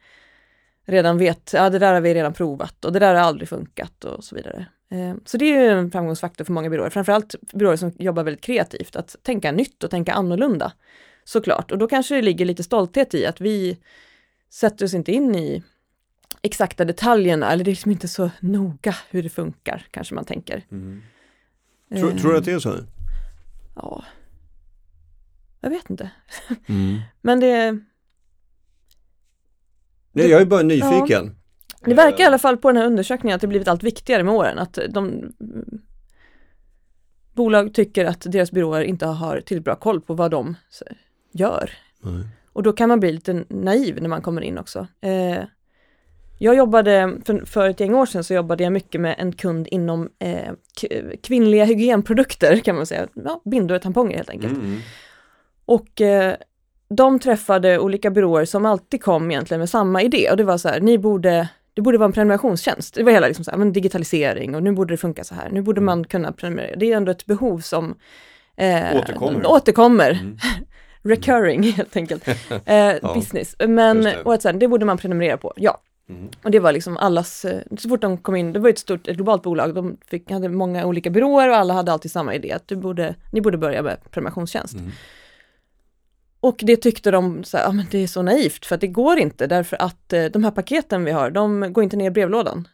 [0.86, 4.04] redan vet, ja det där har vi redan provat och det där har aldrig funkat
[4.04, 4.66] och så vidare.
[4.92, 8.44] Eh, så det är ju en framgångsfaktor för många byråer, framförallt byråer som jobbar väldigt
[8.44, 10.72] kreativt, att tänka nytt och tänka annorlunda.
[11.28, 13.78] Såklart, och då kanske det ligger lite stolthet i att vi
[14.50, 15.64] sätter oss inte in i
[16.42, 20.66] exakta detaljerna, eller det är liksom inte så noga hur det funkar, kanske man tänker.
[20.72, 21.02] Mm.
[21.90, 22.76] Tror, Eh, tror du att det är så?
[23.76, 24.04] Ja.
[25.62, 26.12] Jag vet inte.
[26.68, 27.00] Mm.
[27.22, 27.72] Men det,
[30.12, 31.36] Nej, jag är bara nyfiken.
[31.86, 34.34] det verkar i alla fall på den här undersökningen att det blivit allt viktigare med
[34.34, 35.34] åren, att de
[37.34, 40.56] bolag tycker att deras byråer inte har tillräckligt bra koll på vad de
[41.40, 41.72] gör.
[42.00, 42.24] Nej.
[42.54, 44.88] Och då kan man bli lite naiv när man kommer in också.
[45.02, 45.44] Eh,
[46.40, 49.68] jag jobbade, för, för ett gäng år sedan så jobbade jag mycket med en kund
[49.72, 50.54] inom eh,
[51.24, 54.54] kvinnliga hygienprodukter kan man säga, ja, bindor och tamponger helt enkelt.
[54.58, 54.80] Mm.
[55.66, 56.36] Och eh,
[56.90, 60.70] de träffade olika byråer som alltid kom egentligen med samma idé och det var så
[60.70, 62.94] här, ni borde, det borde vara en prenumerationstjänst.
[62.96, 65.50] Det var hela liksom så här, men digitalisering och nu borde det funka så här,
[65.50, 66.76] nu borde man kunna prenumerera.
[66.76, 67.96] Det är ändå ett behov som
[68.56, 69.48] eh, Återkommer.
[69.48, 70.12] återkommer.
[70.12, 70.38] Mm.
[71.08, 72.28] Recurring helt enkelt.
[72.66, 73.56] Eh, Ja, business.
[73.68, 74.22] Men, det.
[74.22, 75.82] och att sen, det borde man prenumerera på, ja.
[76.10, 76.30] Mm.
[76.44, 79.08] Och det var liksom allas, eh, så fort de kom in, det var ett stort,
[79.08, 82.52] ett globalt bolag, de fick, hade många olika byråer och alla hade alltid samma idé,
[82.52, 84.74] att du borde, ni borde börja med prenumerationstjänst.
[84.74, 84.92] Mm.
[86.40, 88.88] Och det tyckte de, så här, ja men det är så naivt för att det
[88.88, 92.12] går inte därför att eh, de här paketen vi har, de går inte ner i
[92.12, 92.68] brevlådan.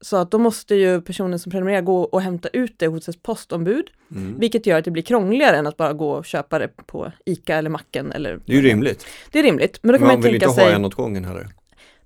[0.00, 3.22] Så att då måste ju personen som prenumererar gå och hämta ut det hos ett
[3.22, 4.38] postombud, Mm.
[4.38, 7.54] vilket gör att det blir krångligare än att bara gå och köpa det på ICA
[7.56, 9.06] eller Macken eller Det är ju rimligt.
[9.32, 10.94] Det är rimligt, men då kan man, Man vill tänka inte sig, ha en åt
[10.94, 11.48] gången heller.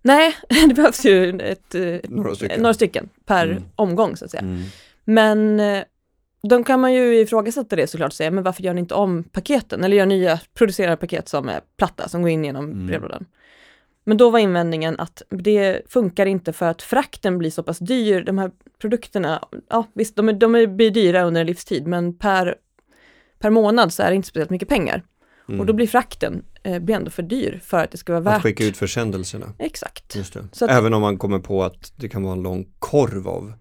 [0.03, 0.35] nej,
[0.69, 2.63] det behövs ju ett, eh, Några stycken.
[2.63, 3.63] några stycken per Mm.
[3.77, 4.41] omgång så att säga.
[4.43, 4.63] Mm.
[5.05, 5.83] Men eh,
[6.43, 9.23] då kan man ju ifrågasätta det såklart och säga, men varför gör ni inte om
[9.25, 9.85] paketen?
[9.85, 12.87] Eller gör nya, producerar paket som är platta, som går in genom Mm.
[12.87, 13.27] brevlådan.
[14.05, 18.21] Men då var invändningen att det funkar inte för att frakten blir så pass dyr.
[18.25, 22.55] De här produkterna, ja visst, de, är, de blir dyra under en livstid, men per,
[23.39, 25.03] per månad så är det inte speciellt mycket pengar.
[25.49, 25.61] Mm.
[25.61, 28.37] Och då blir frakten eh, blir ändå för dyr för att det ska vara värt.
[28.37, 29.53] Att skicka ut försändelserna.
[29.59, 30.17] Exakt.
[30.17, 30.45] Just det.
[30.53, 33.53] Så att- Även om man kommer på att det kan vara en lång korv av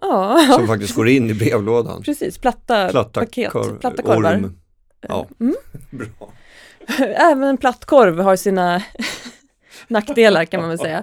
[0.00, 2.02] Ja, som faktiskt går in i brevlådan.
[2.02, 2.38] precis.
[2.38, 4.34] Platta, Platta, paket, korv, platta korvar.
[4.34, 4.58] orm.
[5.08, 5.54] Ja, Mm.
[5.90, 6.32] bra.
[7.16, 8.82] Även plattkorv har sina
[9.88, 11.02] nackdelar kan man väl säga.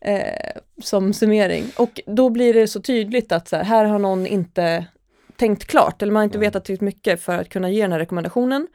[0.00, 1.64] Eh, som summering.
[1.76, 4.86] Och då blir det så tydligt att så här, här har någon inte
[5.36, 6.48] tänkt klart eller man har inte Nej.
[6.48, 8.68] vetat tillräckligt mycket för att kunna ge den här rekommendationen.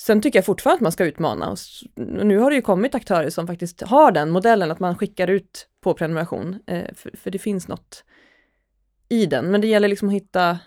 [0.00, 1.50] Sen tycker jag fortfarande att man ska utmana.
[1.50, 1.58] Och
[1.96, 5.68] nu har det ju kommit aktörer som faktiskt har den modellen att man skickar ut
[5.80, 6.58] på prenumeration.
[6.66, 8.04] Eh, för, för det finns något
[9.08, 9.50] i den.
[9.50, 10.58] Men det gäller liksom att hitta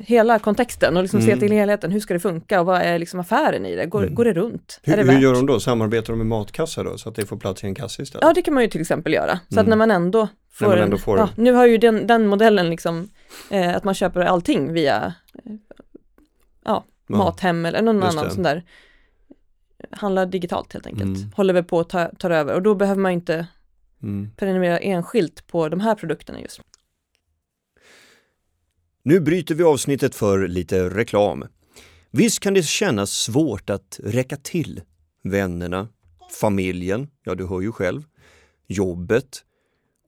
[0.00, 1.40] hela kontexten och liksom se Mm.
[1.40, 1.92] till helheten.
[1.92, 3.86] Hur ska det funka och vad är liksom affären i det?
[3.86, 4.14] Går, Mm.
[4.14, 4.80] går det runt?
[4.82, 5.60] Hur, det hur gör de då?
[5.60, 8.24] Samarbetar de med matkassar då så att det får plats i en kasse istället?
[8.24, 9.40] Ja, det kan man ju till exempel göra.
[9.48, 9.70] Så att Mm.
[9.70, 12.70] när man ändå får, man ändå får ja, en- nu har ju den, den modellen
[12.70, 13.08] liksom
[13.50, 15.52] eh, att man köper allting via eh,
[16.64, 17.16] ja, Ja.
[17.16, 18.30] Mathem eller någon Just annan det.
[18.30, 18.64] sån där
[19.90, 21.16] handlar digitalt helt enkelt.
[21.18, 21.30] Mm.
[21.36, 23.46] Håller väl på att ta, tar över och då behöver man inte
[24.02, 24.30] Mm.
[24.36, 26.60] prenumerera enskilt på de här produkterna just.
[29.08, 31.44] Nu bryter vi avsnittet för lite reklam.
[32.10, 34.80] Visst kan det kännas svårt att räcka till
[35.24, 35.88] vännerna,
[36.40, 38.02] familjen, ja du hör ju själv,
[38.66, 39.44] jobbet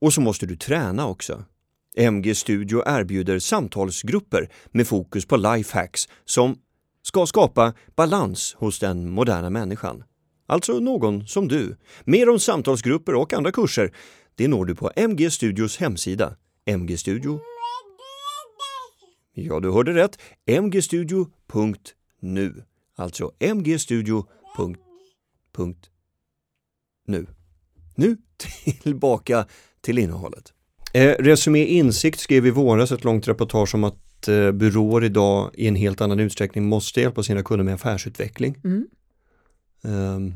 [0.01, 1.45] och så måste du träna också.
[1.97, 6.59] MG Studio erbjuder samtalsgrupper med fokus på lifehacks som
[7.03, 10.05] ska skapa balans hos den moderna människan.
[10.47, 11.77] Alltså någon som du.
[12.05, 13.95] Mer om samtalsgrupper och andra kurser,
[14.35, 16.37] det når du på MG Studios hemsida,
[16.77, 17.41] mgstudio
[19.45, 20.19] Ja, du hörde rätt.
[20.63, 21.35] mgstudio.nu.
[22.97, 24.87] Alltså mgstudio.nu.
[27.95, 28.17] Nu
[28.83, 29.47] tillbaka
[29.81, 30.53] till innehållet.
[30.93, 35.67] Eh, Resumé Insikt skrev i våras ett långt reportage om att eh, byråer idag i
[35.67, 38.57] en helt annan utsträckning måste hjälpa sina kunder med affärsutveckling.
[38.65, 38.87] Mm.
[39.83, 40.33] Spännande.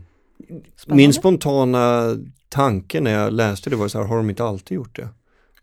[0.86, 2.16] min spontana
[2.48, 5.08] tanke när jag läste det var så här, har de inte alltid gjort det?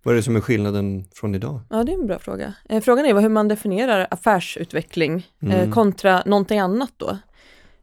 [0.03, 1.61] Vad är det som är skillnaden från idag?
[1.69, 2.53] Ja, det är en bra fråga.
[2.69, 5.55] Eh, frågan är hur man definierar affärsutveckling Mm.
[5.55, 7.17] eh, kontra någonting annat då.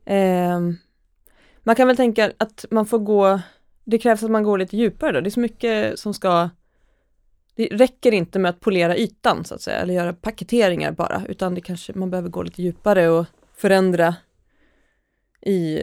[0.04, 0.76] Ehm,
[1.62, 3.40] man kan väl tänka att man får gå,
[3.84, 5.20] det krävs att man går lite djupare då.
[5.20, 6.50] Det är så mycket som ska,
[7.56, 11.54] det räcker inte med att polera ytan så att säga, eller göra paketeringar bara, utan
[11.54, 14.14] det kanske, man behöver gå lite djupare och förändra
[15.42, 15.80] i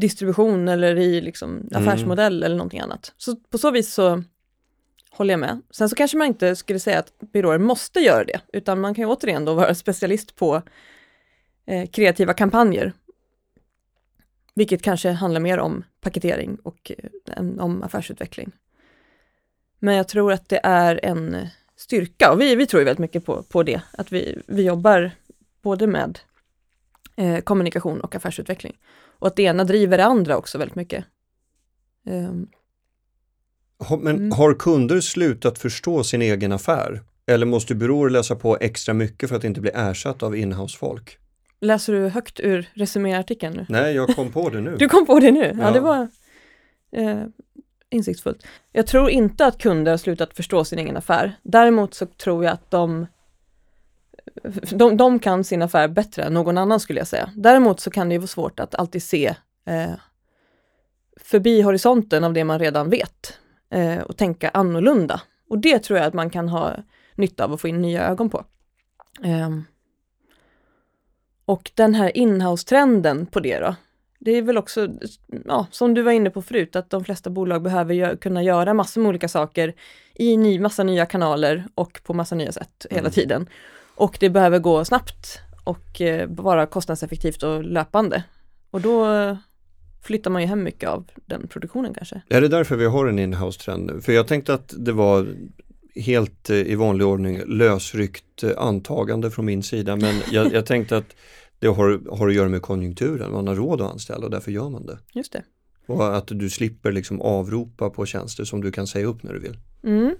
[0.00, 3.12] distribution eller i liksom affärsmodell eller någonting annat.
[3.16, 4.22] Så på så vis så
[5.10, 5.62] håller jag med.
[5.70, 9.02] Sen så kanske man inte skulle säga att byråer måste göra det, utan man kan
[9.02, 10.62] ju återigen då vara specialist på
[11.66, 12.92] eh, kreativa kampanjer.
[14.54, 18.52] Vilket kanske handlar mer om paketering och eh, än om affärsutveckling.
[19.78, 23.24] Men jag tror att det är en styrka och vi, vi tror ju väldigt mycket
[23.24, 25.10] på, på det, att vi, vi jobbar
[25.62, 26.18] både med
[27.16, 28.78] eh, kommunikation och affärsutveckling.
[29.20, 31.04] Och att det ena driver det andra också väldigt mycket.
[32.06, 32.48] Ehm,
[34.00, 34.32] men Mm.
[34.32, 37.02] har kunder slutat förstå sin egen affär?
[37.26, 41.16] Eller måste byråer läsa på extra mycket för att inte bli ersatt av inhouse-folk?
[41.62, 43.66] läser du högt ur resuméartikeln nu?
[43.68, 44.76] Nej, jag kom på det nu.
[44.78, 45.56] Du kom på det nu?
[45.58, 45.70] Ja, Ja.
[45.70, 46.08] det var
[46.96, 47.22] eh,
[47.90, 48.46] insiktsfullt.
[48.72, 51.36] Jag tror inte att kunder har slutat förstå sin egen affär.
[51.42, 53.06] Däremot så tror jag att de,
[54.70, 57.30] de, de kan sin affär bättre än någon annan skulle jag säga.
[57.36, 59.34] Däremot så kan det ju vara svårt att alltid se
[59.66, 59.90] eh,
[61.20, 63.38] förbi horisonten av det man redan vet
[63.70, 65.20] eh, och tänka annorlunda.
[65.48, 66.76] Och det tror jag att man kan ha
[67.14, 68.44] nytta av att få in nya ögon på.
[69.22, 69.64] Ehm.
[71.44, 73.74] Och den här inhouse-trenden på det då,
[74.18, 74.88] det är väl också,
[75.46, 78.74] ja, som du var inne på förut, att de flesta bolag behöver gö- kunna göra
[78.74, 79.74] massor med olika saker
[80.14, 83.12] i ny, massa nya kanaler och på massa nya sätt hela Mm.
[83.12, 83.48] tiden.
[83.94, 88.24] Och det behöver gå snabbt och eh, vara kostnadseffektivt och löpande.
[88.70, 89.06] Och då
[90.02, 92.22] flyttar man ju hem mycket av den produktionen kanske.
[92.28, 94.00] Är det därför vi har en inhouse-trend nu?
[94.00, 95.26] För jag tänkte att det var
[95.94, 99.96] helt eh, i vanlig ordning lösryckt eh, antagande från min sida.
[99.96, 101.16] Men jag, jag tänkte att
[101.58, 103.32] det har, har att göra med konjunkturen.
[103.32, 104.98] Man har råd att anställa och därför gör man det.
[105.12, 105.42] Just det.
[105.86, 109.40] Och att du slipper liksom avropa på tjänster som du kan säga upp när du
[109.40, 109.56] vill.
[109.84, 110.14] Mm.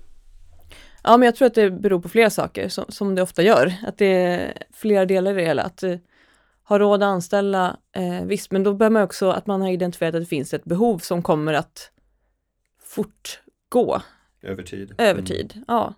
[1.02, 3.74] Ja, men jag tror att det beror på flera saker, som, som det ofta gör.
[3.86, 5.62] Att det är flera delar i det hela.
[5.62, 5.84] Att
[6.70, 9.68] eh, ha råd att anställa, eh, visst, men då behöver man också att man har
[9.68, 11.90] identifierat att det finns ett behov som kommer att
[12.82, 14.02] fortgå
[14.42, 14.94] Över tid.
[14.98, 15.62] över tid.
[15.68, 15.94] Ja.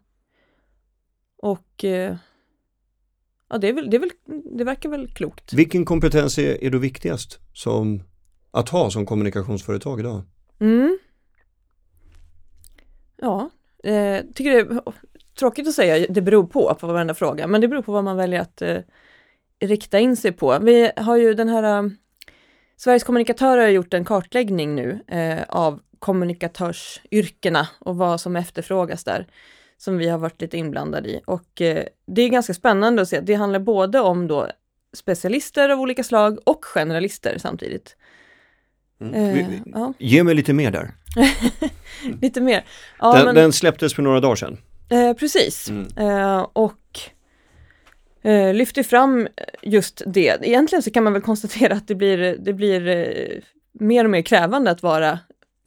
[1.38, 2.16] Och eh,
[3.48, 4.10] ja, det, är väl, det, är väl,
[4.58, 5.52] det verkar väl klokt.
[5.52, 8.02] Vilken kompetens är, är då viktigast som,
[8.50, 10.22] att ha som kommunikationsföretag idag?
[10.60, 10.98] Mm.
[13.16, 13.50] Ja,
[13.84, 14.82] eh, tycker det är
[15.38, 18.16] tråkigt att säga det beror på, på varenda fråga, men det beror på vad man
[18.16, 18.78] väljer att eh,
[19.66, 20.58] rikta in sig på.
[20.58, 21.88] Vi har ju den här, eh,
[22.76, 29.26] Sveriges kommunikatörer har gjort en kartläggning nu eh, av kommunikatörsyrkena och vad som efterfrågas där.
[29.78, 31.20] som vi har varit lite inblandade i.
[31.26, 34.48] Och eh, det är ganska spännande att se att det handlar både om då
[34.96, 37.96] specialister av olika slag och generalister samtidigt.
[39.00, 39.14] Mm.
[39.14, 40.90] Eh, Vi- vi- ja, Ge mig lite mer där.
[42.22, 42.64] lite mer.
[42.98, 44.58] Ja, den, men, den släpptes för några dagar sedan.
[44.90, 45.68] eh, precis.
[45.70, 45.86] Mm.
[45.96, 46.72] Eh, och
[48.22, 50.38] eh, lyfter fram eh, just det.
[50.42, 53.42] Egentligen så kan man väl konstatera att det blir, det blir eh,
[53.72, 55.18] mer och mer krävande att vara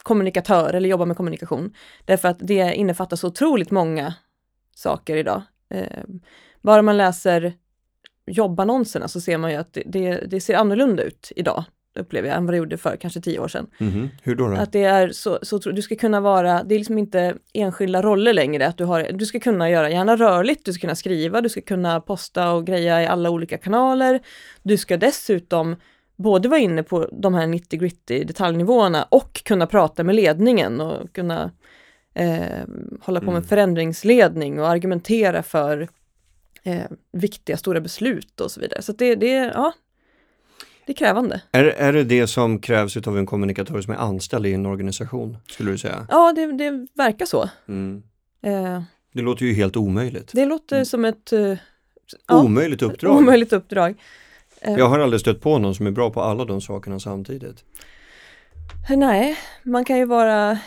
[0.03, 1.73] kommunikatör eller jobba med kommunikation.
[2.05, 4.13] Därför att det innefattar så otroligt många
[4.75, 5.41] saker idag.
[5.69, 6.03] Eh,
[6.61, 7.53] bara man läser
[8.27, 11.63] jobbannonserna så ser man ju att det, det, det ser annorlunda ut idag,
[11.95, 13.67] upplever jag, än vad det gjorde för kanske tio år sedan.
[13.77, 14.09] Mhm.
[14.23, 14.47] Hur då?
[14.47, 14.55] då?
[14.55, 18.33] Att det är så, så du ska kunna vara, det är liksom inte enskilda roller
[18.33, 21.49] längre, att du har, du ska kunna göra gärna rörligt, du ska kunna skriva, du
[21.49, 24.19] ska kunna posta och greja i alla olika kanaler.
[24.63, 25.75] Du ska dessutom
[26.15, 31.13] både vara inne på de här 90 gritty detaljnivåerna och kunna prata med ledningen och
[31.13, 31.51] kunna
[32.13, 32.39] eh,
[33.01, 33.43] hålla på med Mm.
[33.43, 35.87] förändringsledning och argumentera för
[36.63, 38.81] eh, viktiga stora beslut och så vidare.
[38.81, 39.73] Så det, det, ja,
[40.85, 41.41] det är krävande.
[41.51, 45.37] Är, är det det som krävs av en kommunikatör som är anställd i en organisation,
[45.47, 46.07] skulle du säga?
[46.09, 47.49] Ja, det, det verkar så.
[47.67, 48.03] Mm.
[48.45, 48.81] Eh,
[49.13, 50.31] Det låter ju helt omöjligt.
[50.33, 50.85] Det låter Mm.
[50.85, 51.53] som ett eh,
[52.27, 53.15] ja, Omöjligt uppdrag.
[53.17, 53.95] omöjligt uppdrag.
[54.61, 57.63] Eh, Jag har aldrig stött på någon som är bra på alla de sakerna samtidigt.
[58.89, 60.59] Nej, man kan ju vara...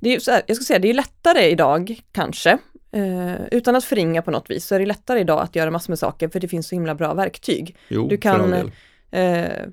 [0.00, 2.50] Det är, här, jag ska säga, det är lättare idag, kanske,
[2.92, 5.90] eh, utan att förringa på något vis, så är det lättare idag att göra massor
[5.90, 7.76] med saker, för det finns så himla bra verktyg.
[7.88, 8.70] Jo, Du kan.
[9.10, 9.66] Eh,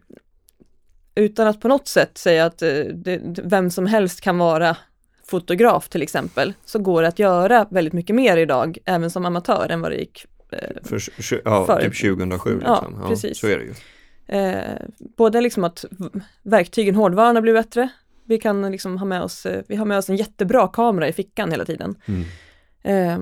[1.15, 4.77] utan att på något sätt säga att eh, det, vem som helst kan vara
[5.27, 9.67] fotograf till exempel, så går det att göra väldigt mycket mer idag, även som amatör,
[9.69, 11.01] än vad det gick eh, För,
[11.45, 12.99] ja, för- typ 2007 Ja, liksom.
[13.01, 13.39] Ja, precis.
[13.39, 13.73] Så är det ju.
[14.27, 14.81] Eh,
[15.17, 15.85] både liksom att
[16.43, 17.89] verktygen, hårdvaran har blivit bättre.
[18.23, 21.13] Vi kan liksom ha med oss, eh, vi har med oss en jättebra kamera i
[21.13, 21.95] fickan hela tiden.
[22.05, 22.23] Mm.
[22.83, 23.19] Eh,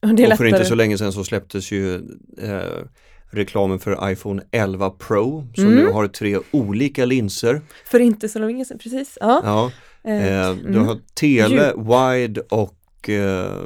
[0.00, 1.94] och och för inte så länge sedan så släpptes ju
[2.38, 2.84] eh,
[3.30, 5.76] reklamen för iPhone 11 Pro som Mm.
[5.76, 7.60] nu har tre olika linser.
[7.84, 9.18] För inte så länge sedan, precis.
[9.20, 9.40] Ja.
[9.44, 9.70] Ja,
[10.04, 10.86] Eh, eh, du mm.
[10.86, 13.62] har tele, wide och eh,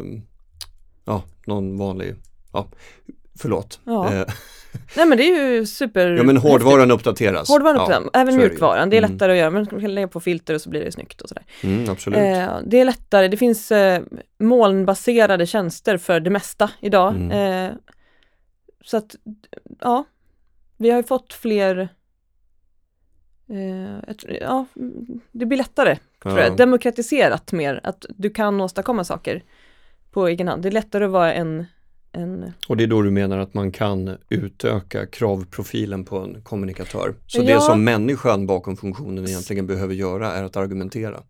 [1.05, 2.15] ja, någon vanlig,
[2.53, 2.69] ja,
[3.39, 3.81] förlåt.
[3.85, 4.13] Ja.
[4.15, 4.27] Eh,
[4.97, 6.11] Nej men det är ju super...
[6.11, 7.49] ja men hårdvaran uppdateras.
[7.49, 8.49] Hårdvaran ja, uppdateras, även det ju.
[8.49, 8.91] mjukvaran.
[8.91, 9.13] Det är Mm.
[9.13, 11.29] lättare att göra, men man kan lägga på filter och så blir det snyggt och
[11.29, 11.45] sådär.
[11.63, 12.19] Mm, absolut.
[12.19, 14.03] Eh, det är lättare, det finns eh,
[14.39, 17.15] molnbaserade tjänster för det mesta idag.
[17.15, 17.31] Mm.
[17.67, 17.73] Eh,
[18.85, 19.17] så att,
[19.81, 20.05] ja,
[20.77, 21.89] vi har ju fått fler
[23.49, 24.67] eh, tror- ja,
[25.33, 26.45] det blir lättare, tror Ja.
[26.47, 26.57] jag.
[26.57, 29.45] Demokratiserat mer, att du kan åstadkomma saker
[30.11, 30.63] på egen hand.
[30.63, 31.65] Det är lättare att vara en,
[32.13, 37.15] en Och det är då du menar att man kan utöka kravprofilen på en kommunikatör.
[37.27, 37.55] Så Ja.
[37.55, 41.23] det som människan bakom funktionen egentligen behöver göra är att argumentera.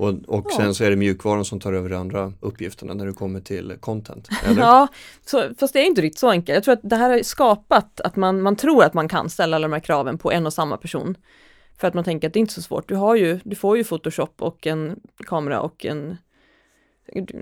[0.00, 0.56] Och, och Ja.
[0.56, 3.76] sen så är det mjukvaran som tar över de andra uppgifterna när det kommer till
[3.80, 4.28] content.
[4.44, 4.62] Eller?
[4.62, 4.88] Ja,
[5.26, 6.54] så, fast det är inte riktigt så enkelt.
[6.54, 9.56] Jag tror att det här har skapat att man, man tror att man kan ställa
[9.56, 11.16] alla de här kraven på en och samma person.
[11.78, 12.88] För att man tänker att det är inte så svårt.
[12.88, 16.16] Du, har ju, du får ju Photoshop och en kamera och en...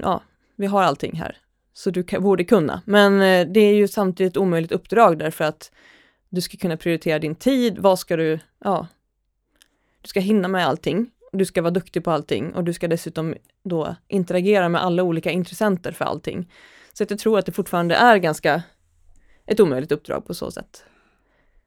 [0.02, 0.22] Ja,
[0.56, 1.36] vi har allting här.
[1.72, 2.82] Så du kan, borde kunna.
[2.84, 5.72] Men eh, det är ju samtidigt ett omöjligt uppdrag därför att
[6.28, 7.78] du ska kunna prioritera din tid.
[7.78, 8.38] Vad ska du...
[8.64, 8.86] Ja.
[10.02, 11.10] Du ska hinna med allting.
[11.32, 15.30] Du ska vara duktig på allting och du ska dessutom då interagera med alla olika
[15.30, 16.52] intressenter för allting.
[16.92, 18.62] Så att jag tror att det fortfarande är ganska
[19.46, 20.84] ett omöjligt uppdrag på så sätt.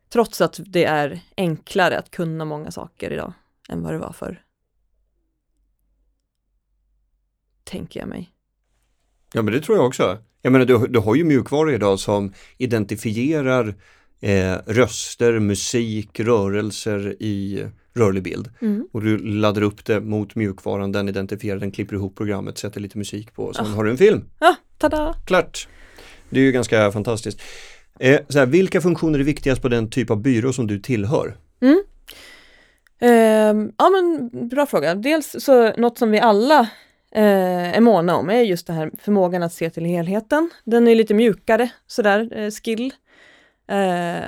[0.10, 3.34] Trots att det är enklare att kunna många saker idag
[3.70, 4.44] än vad det var förr.
[7.64, 8.34] Tänker jag mig.
[9.34, 10.18] Ja men det tror jag också.
[10.42, 13.76] Jag menar du, du har ju mjukvaror idag som identifierar
[14.20, 18.50] eh, röster, musik, rörelser i rörlig bild.
[18.62, 18.88] Mm.
[18.92, 22.98] Och du laddar upp det mot mjukvaran, den identifierar den, klipper ihop programmet, sätter lite
[22.98, 23.70] musik på och sen Ah.
[23.70, 24.26] har du en film.
[24.40, 25.16] Ja, tada!
[25.26, 25.68] Klart!
[26.30, 27.42] Det är ju ganska fantastiskt.
[28.00, 31.38] Eh, så här, vilka funktioner är viktigast på den typ av byrå som du tillhör?
[31.62, 31.84] Mm.
[33.00, 34.96] Ehm, ja men bra fråga.
[34.96, 36.60] Dels så något som vi alla
[37.12, 40.50] eh, är måna om är just det här förmågan att se till helheten.
[40.64, 42.94] Den är lite mjukare sådär, eh, skill.
[43.68, 44.22] Eh,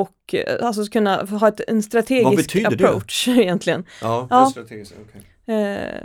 [0.00, 2.84] och eh, alltså kunna ha ett, en strategisk betyder det?
[2.88, 3.84] approach egentligen.
[4.02, 4.50] Ja, Ja.
[4.50, 4.94] strategiskt.
[5.08, 5.56] okej.
[5.56, 6.02] Eh,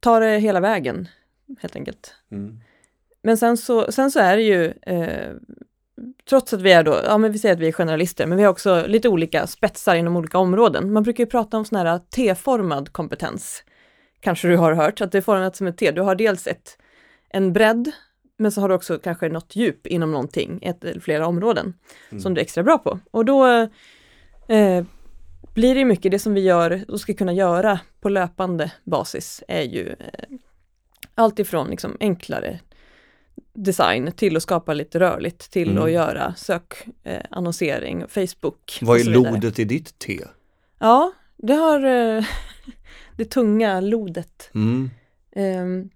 [0.00, 1.08] ta det hela vägen
[1.60, 2.14] helt enkelt.
[2.32, 2.60] Mm.
[3.22, 5.32] Men sen så, sen så är det ju, eh,
[6.28, 8.44] trots att vi är då, ja men vi säger att vi är generalister, men vi
[8.44, 10.92] har också lite olika spetsar inom olika områden.
[10.92, 13.62] Man brukar ju prata om sån här T-formad kompetens.
[14.20, 15.90] Kanske du har hört, att det är format som ett T.
[15.90, 16.78] Du har dels ett,
[17.28, 17.92] en bredd,
[18.38, 21.74] men så har du också kanske något djup inom någonting, ett eller flera områden,
[22.10, 22.20] Mm.
[22.22, 22.98] som du är extra bra på.
[23.10, 23.46] Och då
[24.48, 24.84] eh,
[25.54, 29.62] blir det mycket det som vi gör och ska kunna göra på löpande basis är
[29.62, 30.36] ju eh,
[31.18, 32.60] Allt ifrån liksom enklare
[33.52, 35.82] design till att skapa lite rörligt, till Mm.
[35.82, 38.78] att göra sökannonsering, Facebook.
[38.82, 40.20] Vad är lodet i ditt te?
[40.78, 42.24] Ja, det har eh,
[43.16, 44.50] det tunga lodet.
[44.54, 44.90] Mm.
[45.36, 45.90] Ehm.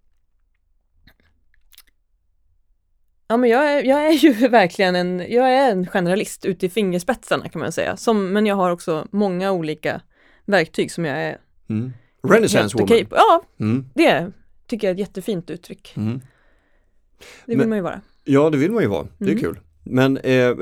[3.30, 6.68] Ja men jag är, jag är ju verkligen en, jag är en generalist ute i
[6.68, 7.96] fingerspetsarna kan man säga.
[7.96, 10.00] Som, men jag har också många olika
[10.44, 11.92] verktyg som jag är Mm.
[12.28, 13.06] Renaissance woman.
[13.10, 13.84] Ja, Mm.
[13.94, 14.32] det
[14.66, 15.92] tycker jag är ett jättefint uttryck.
[15.96, 16.18] Mm.
[16.18, 16.24] Det
[17.46, 18.00] vill Men- man ju vara.
[18.24, 19.06] Ja, det vill man ju vara.
[19.18, 19.40] Det är Mm.
[19.42, 19.60] kul.
[19.84, 20.56] Men, eh,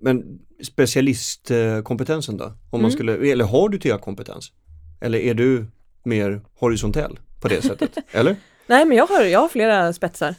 [0.00, 2.44] men specialistkompetensen då?
[2.44, 2.90] Om man Mm.
[2.90, 4.52] skulle, eller har du TA-kompetens?
[5.00, 5.66] Eller är du
[6.02, 7.90] mer horisontell på det sättet?
[8.12, 8.36] eller?
[8.66, 10.34] Nej men jag har, jag har flera spetsar.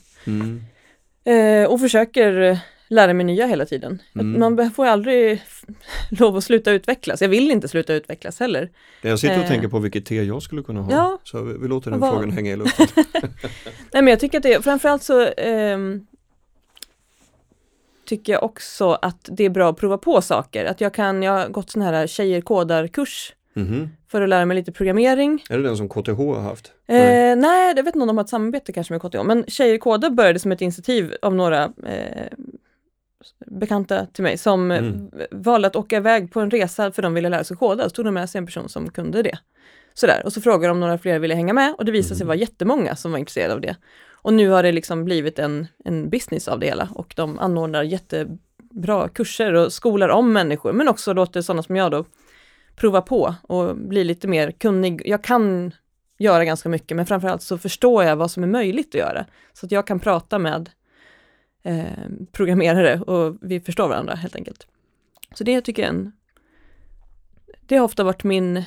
[1.24, 2.58] Eh, och försöker eh,
[2.88, 4.02] lära mig nya hela tiden.
[4.16, 4.40] Mm.
[4.58, 5.42] Man får ju aldrig
[6.12, 7.22] lov att sluta utvecklas.
[7.22, 8.70] Jag vill inte sluta utvecklas heller.
[9.02, 9.48] Jag sitter och Eh.
[9.50, 10.92] tänker på vilket te jag skulle kunna ha.
[10.92, 11.20] Ja.
[11.24, 12.88] Så vi, vi låter den Vad- frågan hänga i luften.
[13.94, 16.06] Nej men jag tycker att det, framförallt så ehm,
[18.06, 20.66] tycker jag också att det är bra att prova på saker.
[20.66, 23.90] Att jag kan, jag har gått sån här tjejer kodar-kurs Mhm.
[24.08, 25.44] för att lära mig lite programmering.
[25.50, 26.72] Är det den som KTH har haft?
[26.88, 26.96] Eh,
[27.38, 30.10] nej, jag vet inte om de har ett samarbete kanske med KTH, men Tjejer kodar
[30.10, 32.28] började som ett initiativ av några eh,
[33.46, 35.10] bekanta till mig som Mm.
[35.20, 37.84] eh, valde att åka iväg på en resa för de ville lära sig koda.
[37.84, 39.38] Så tog de med sig en person som kunde det.
[39.94, 42.24] Sådär, och så frågade de om några fler ville hänga med och det visade sig
[42.24, 42.28] Mm.
[42.28, 43.76] vara jättemånga som var intresserade av det.
[44.24, 47.84] Och nu har det liksom blivit en, en business av det hela och de anordnar
[47.84, 52.06] jättebra kurser och skolar om människor, men också låter sådana som jag då
[52.82, 55.02] prova på och bli lite mer kunnig.
[55.06, 55.72] Jag kan
[56.18, 59.26] göra ganska mycket, men framförallt så förstår jag vad som är möjligt att göra.
[59.54, 60.70] Så att jag kan prata med
[61.64, 61.86] eh,
[62.32, 64.68] programmerare och vi förstår varandra helt enkelt.
[65.36, 66.12] Så det tycker jag är en...
[67.62, 68.64] Det har ofta varit min,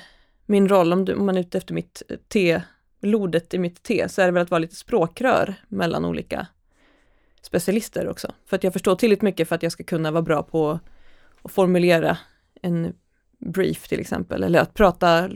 [0.47, 2.63] min roll, om, du, om man är ute efter mitt eh, te,
[3.01, 6.47] lodet i mitt te, så är det väl att vara lite språkrör mellan olika
[7.43, 8.33] specialister också.
[8.47, 10.81] För att jag förstår tillräckligt mycket för att jag ska kunna vara bra på
[11.43, 12.19] att formulera
[12.63, 12.95] en
[13.45, 15.31] brief till exempel, eller att prata,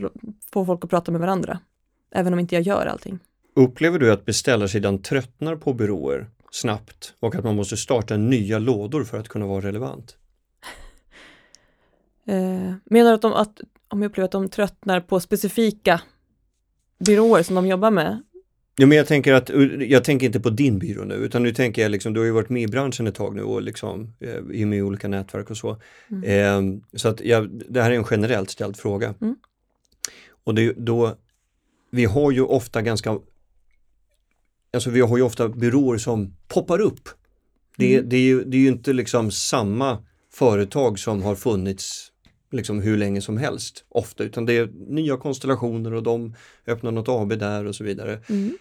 [0.53, 1.59] få folk att prata med varandra.
[2.11, 3.19] Även om inte jag gör allting.
[3.55, 9.03] Upplever du att beställarsidan tröttnar på byråer snabbt och att man måste starta nya lådor
[9.03, 10.17] för att kunna vara relevant?
[12.25, 16.01] Eh, menar du att, de, att om jag upplever att de tröttnar på specifika
[16.99, 18.23] byråer som de jobbar med?
[18.79, 19.49] Ja, men jag tänker att,
[19.79, 22.31] jag tänker inte på din byrå nu utan nu tänker jag liksom, du har ju
[22.31, 25.49] varit med i branschen ett tag nu och liksom eh, är med i olika nätverk
[25.49, 25.77] och så.
[26.11, 26.23] Mm.
[26.23, 29.13] Eh, så att jag, det här är en generellt ställd fråga.
[29.21, 29.35] Mm.
[30.43, 31.15] Och det då,
[31.91, 33.19] vi har ju ofta ganska,
[34.73, 37.09] alltså vi har ju ofta byråer som poppar upp.
[37.77, 38.09] Det, Mm.
[38.09, 39.97] det, är ju, det är ju inte liksom samma
[40.33, 42.11] företag som har funnits
[42.51, 46.35] liksom hur länge som helst ofta utan det är nya konstellationer och de
[46.67, 48.19] öppnar något AB där och så vidare.
[48.29, 48.57] Mm.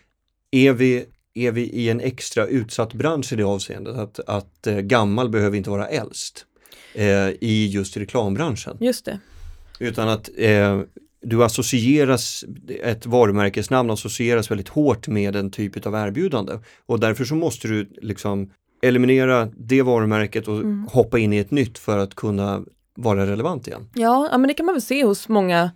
[0.51, 4.77] Är vi, är vi i en extra utsatt bransch i det avseendet att, att eh,
[4.81, 6.45] gammal behöver inte vara äldst
[6.95, 9.19] eh, i just reklambranschen Just det.
[9.81, 10.81] utan att eh,
[11.23, 12.45] du associeras,
[12.83, 16.53] ett varumärkesnamn associeras väldigt hårt med en typ av erbjudande
[16.87, 18.51] och därför så måste du liksom
[18.83, 20.87] eliminera det varumärket och Mm.
[20.93, 23.89] hoppa in i ett nytt för att kunna vara relevant igen.
[23.95, 25.71] Ja, ja, men det kan man väl se hos många,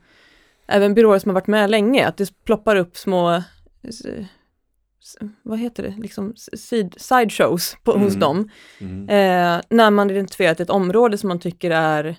[0.67, 3.43] även byråer som har varit med länge, att det ploppar upp små,
[3.89, 4.03] s-
[5.43, 8.21] vad heter det, liksom side, sideshows hos Mm.
[8.21, 8.51] dem.
[9.09, 12.17] Eh, när man identifierat ett område som man tycker är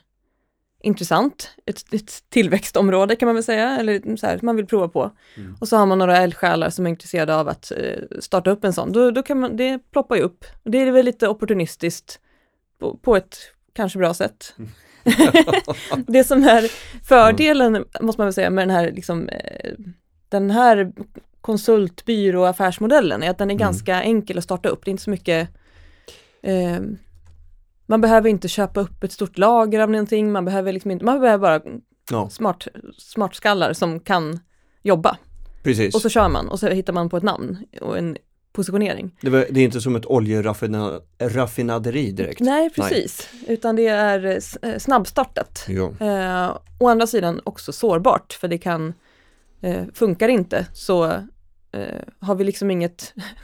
[0.84, 5.12] intressant, ett, ett tillväxtområde kan man väl säga, eller så här, man vill prova på.
[5.38, 5.56] Mm.
[5.60, 8.74] Och så har man några eldsjälar som är intresserade av att eh, starta upp en
[8.74, 8.92] sån.
[8.92, 10.46] Då, då kan man, det ploppar ju upp.
[10.64, 12.20] Och Det är väl lite opportunistiskt
[12.80, 13.38] på, på ett
[13.74, 14.56] kanske bra sätt.
[16.08, 16.72] det som är
[17.08, 19.72] fördelen, måste man väl säga, med den här, liksom, eh,
[20.30, 20.92] den här
[21.44, 23.60] konsultbyrå affärsmodellen är att den är Mm.
[23.60, 24.86] ganska enkel att starta upp.
[24.86, 25.50] Det är inte så mycket
[26.44, 26.80] eh,
[27.86, 31.22] man behöver inte köpa upp ett stort lager av någonting, man behöver liksom inte, man
[31.22, 31.62] behöver bara
[32.12, 32.68] Ja, smart,
[32.98, 34.40] smartskallar som kan
[34.84, 35.18] jobba.
[35.64, 35.96] precis.
[35.96, 38.18] Och så kör man och så hittar man på ett namn och en
[38.54, 39.16] positionering.
[39.22, 42.40] Det, var, det är inte som ett oljeraffinaderi direkt.
[42.40, 43.30] Nej, precis.
[43.48, 44.38] Utan det är eh,
[44.72, 45.66] eh, snabbstartat.
[46.00, 48.94] Eh, å andra sidan också sårbart, för det kan,
[49.62, 51.22] eh, funkar inte så
[52.20, 53.14] har vi liksom inget,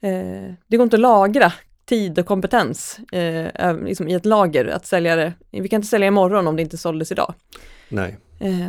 [0.00, 1.52] eh, det går inte att lagra
[1.84, 5.32] tid och kompetens eh, ö- liksom i ett lager, att sälja det.
[5.50, 7.34] Vi kan inte sälja imorgon om det inte såldes idag.
[7.88, 8.18] Nej.
[8.40, 8.68] Eh,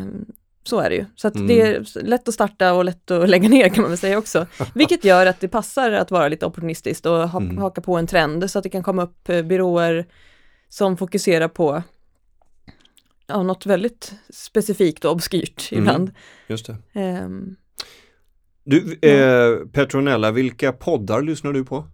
[0.63, 1.05] så är det ju.
[1.15, 1.47] Så att Mm.
[1.47, 4.45] det är lätt att starta och lätt att lägga ner kan man väl säga också.
[4.75, 7.57] Vilket gör att det passar att vara lite opportunistiskt och ha, Mm.
[7.57, 10.05] haka på en trend så att det kan komma upp eh, byråer
[10.69, 11.83] som fokuserar på
[13.27, 15.83] ja, något väldigt specifikt och obskyrt Mm.
[15.83, 16.11] ibland.
[16.47, 16.77] Just det.
[16.93, 17.55] Ehm,
[18.63, 21.85] Du, eh, Petronella, vilka poddar lyssnar du på?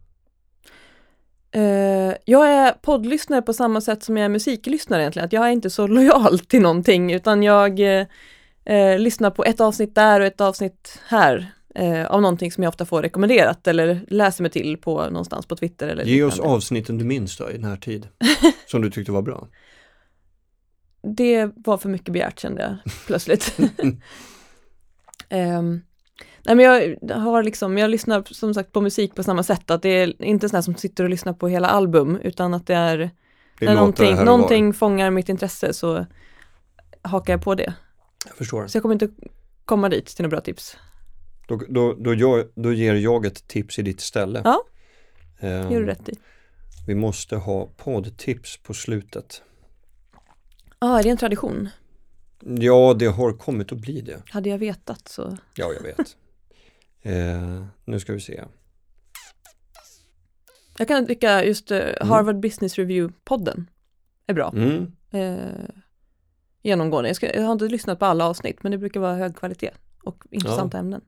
[1.51, 5.26] Eh, jag är poddlyssnare på samma sätt som jag är musiklyssnare egentligen.
[5.26, 8.05] Att jag är inte så lojal till någonting utan jag eh,
[8.66, 12.70] eh, lyssnar på ett avsnitt där och ett avsnitt här eh, av någonting som jag
[12.70, 15.88] ofta får rekommenderat eller läser mig till på någonstans på Twitter.
[15.88, 18.07] Eller Ge oss avsnitten du minns då i den här tid
[18.68, 19.47] som du tyckte var bra.
[21.01, 23.57] Det var för mycket begärt kände jag plötsligt.
[25.30, 25.82] Ehm,
[26.45, 26.65] nej men
[27.01, 30.23] jag har liksom, jag lyssnar som sagt på musik på samma sätt, att det är
[30.23, 32.97] inte sådana som sitter och lyssnar på hela album, utan att det är,
[33.59, 36.05] Det när någonting, någonting fångar mitt intresse så
[37.01, 37.73] hakar jag på det.
[38.27, 38.67] Jag förstår.
[38.67, 39.09] Så jag kommer inte
[39.65, 40.77] komma dit till några bra tips.
[41.47, 44.41] Då, då, då, jag, då ger jag ett tips i ditt ställe.
[44.43, 44.63] Ja.
[45.39, 46.13] Det gör du rätt i.
[46.87, 49.41] Vi måste ha poddtips på slutet.
[50.79, 51.69] Ja, ah, är det en tradition?
[52.39, 54.21] Ja, det har kommit att bli det.
[54.29, 55.37] Hade jag vetat så.
[55.55, 56.17] Ja, jag vet.
[57.06, 58.43] Eh, nu ska vi se.
[60.78, 63.66] Jag kan tycka just eh, Harvard Business Review-podden
[64.28, 64.53] är bra.
[64.56, 64.91] Mm.
[65.12, 65.70] Eh,
[66.64, 67.10] genomgående.
[67.10, 69.72] Jag, ska, jag har inte lyssnat på alla avsnitt, men det brukar vara hög kvalitet
[70.03, 71.01] och intressanta ämnen.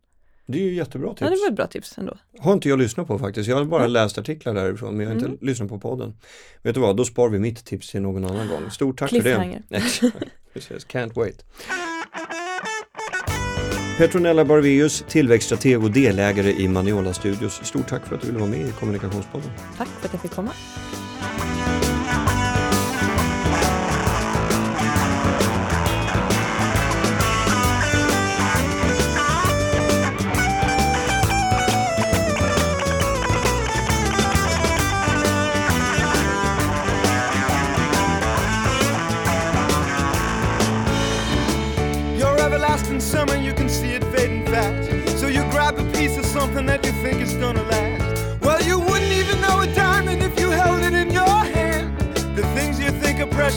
[0.49, 1.21] Det är ju jättebra tips.
[1.21, 2.17] Ja, det var ett bra tips ändå.
[2.39, 3.49] Har inte jag lyssnat på faktiskt.
[3.49, 3.89] Jag har bara Nej.
[3.89, 5.37] läst artiklar därifrån men jag har inte Mm.
[5.41, 6.17] lyssnat på podden.
[6.63, 8.71] Vet du vad, då sparar vi mitt tips till någon annan gång.
[8.71, 9.63] Stort tack för det.
[10.53, 11.45] Precis, can't wait.
[13.97, 17.53] Petronella Barveus, tillväxtstrateg och delägare i Maniola Studios.
[17.63, 19.49] Stort tack för att du ville vara med i Kommunikationspodden.
[19.77, 20.51] Tack för att jag fick komma.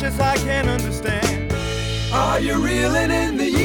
[0.00, 1.52] Precious, I can't understand.
[2.12, 3.59] Are you reeling in the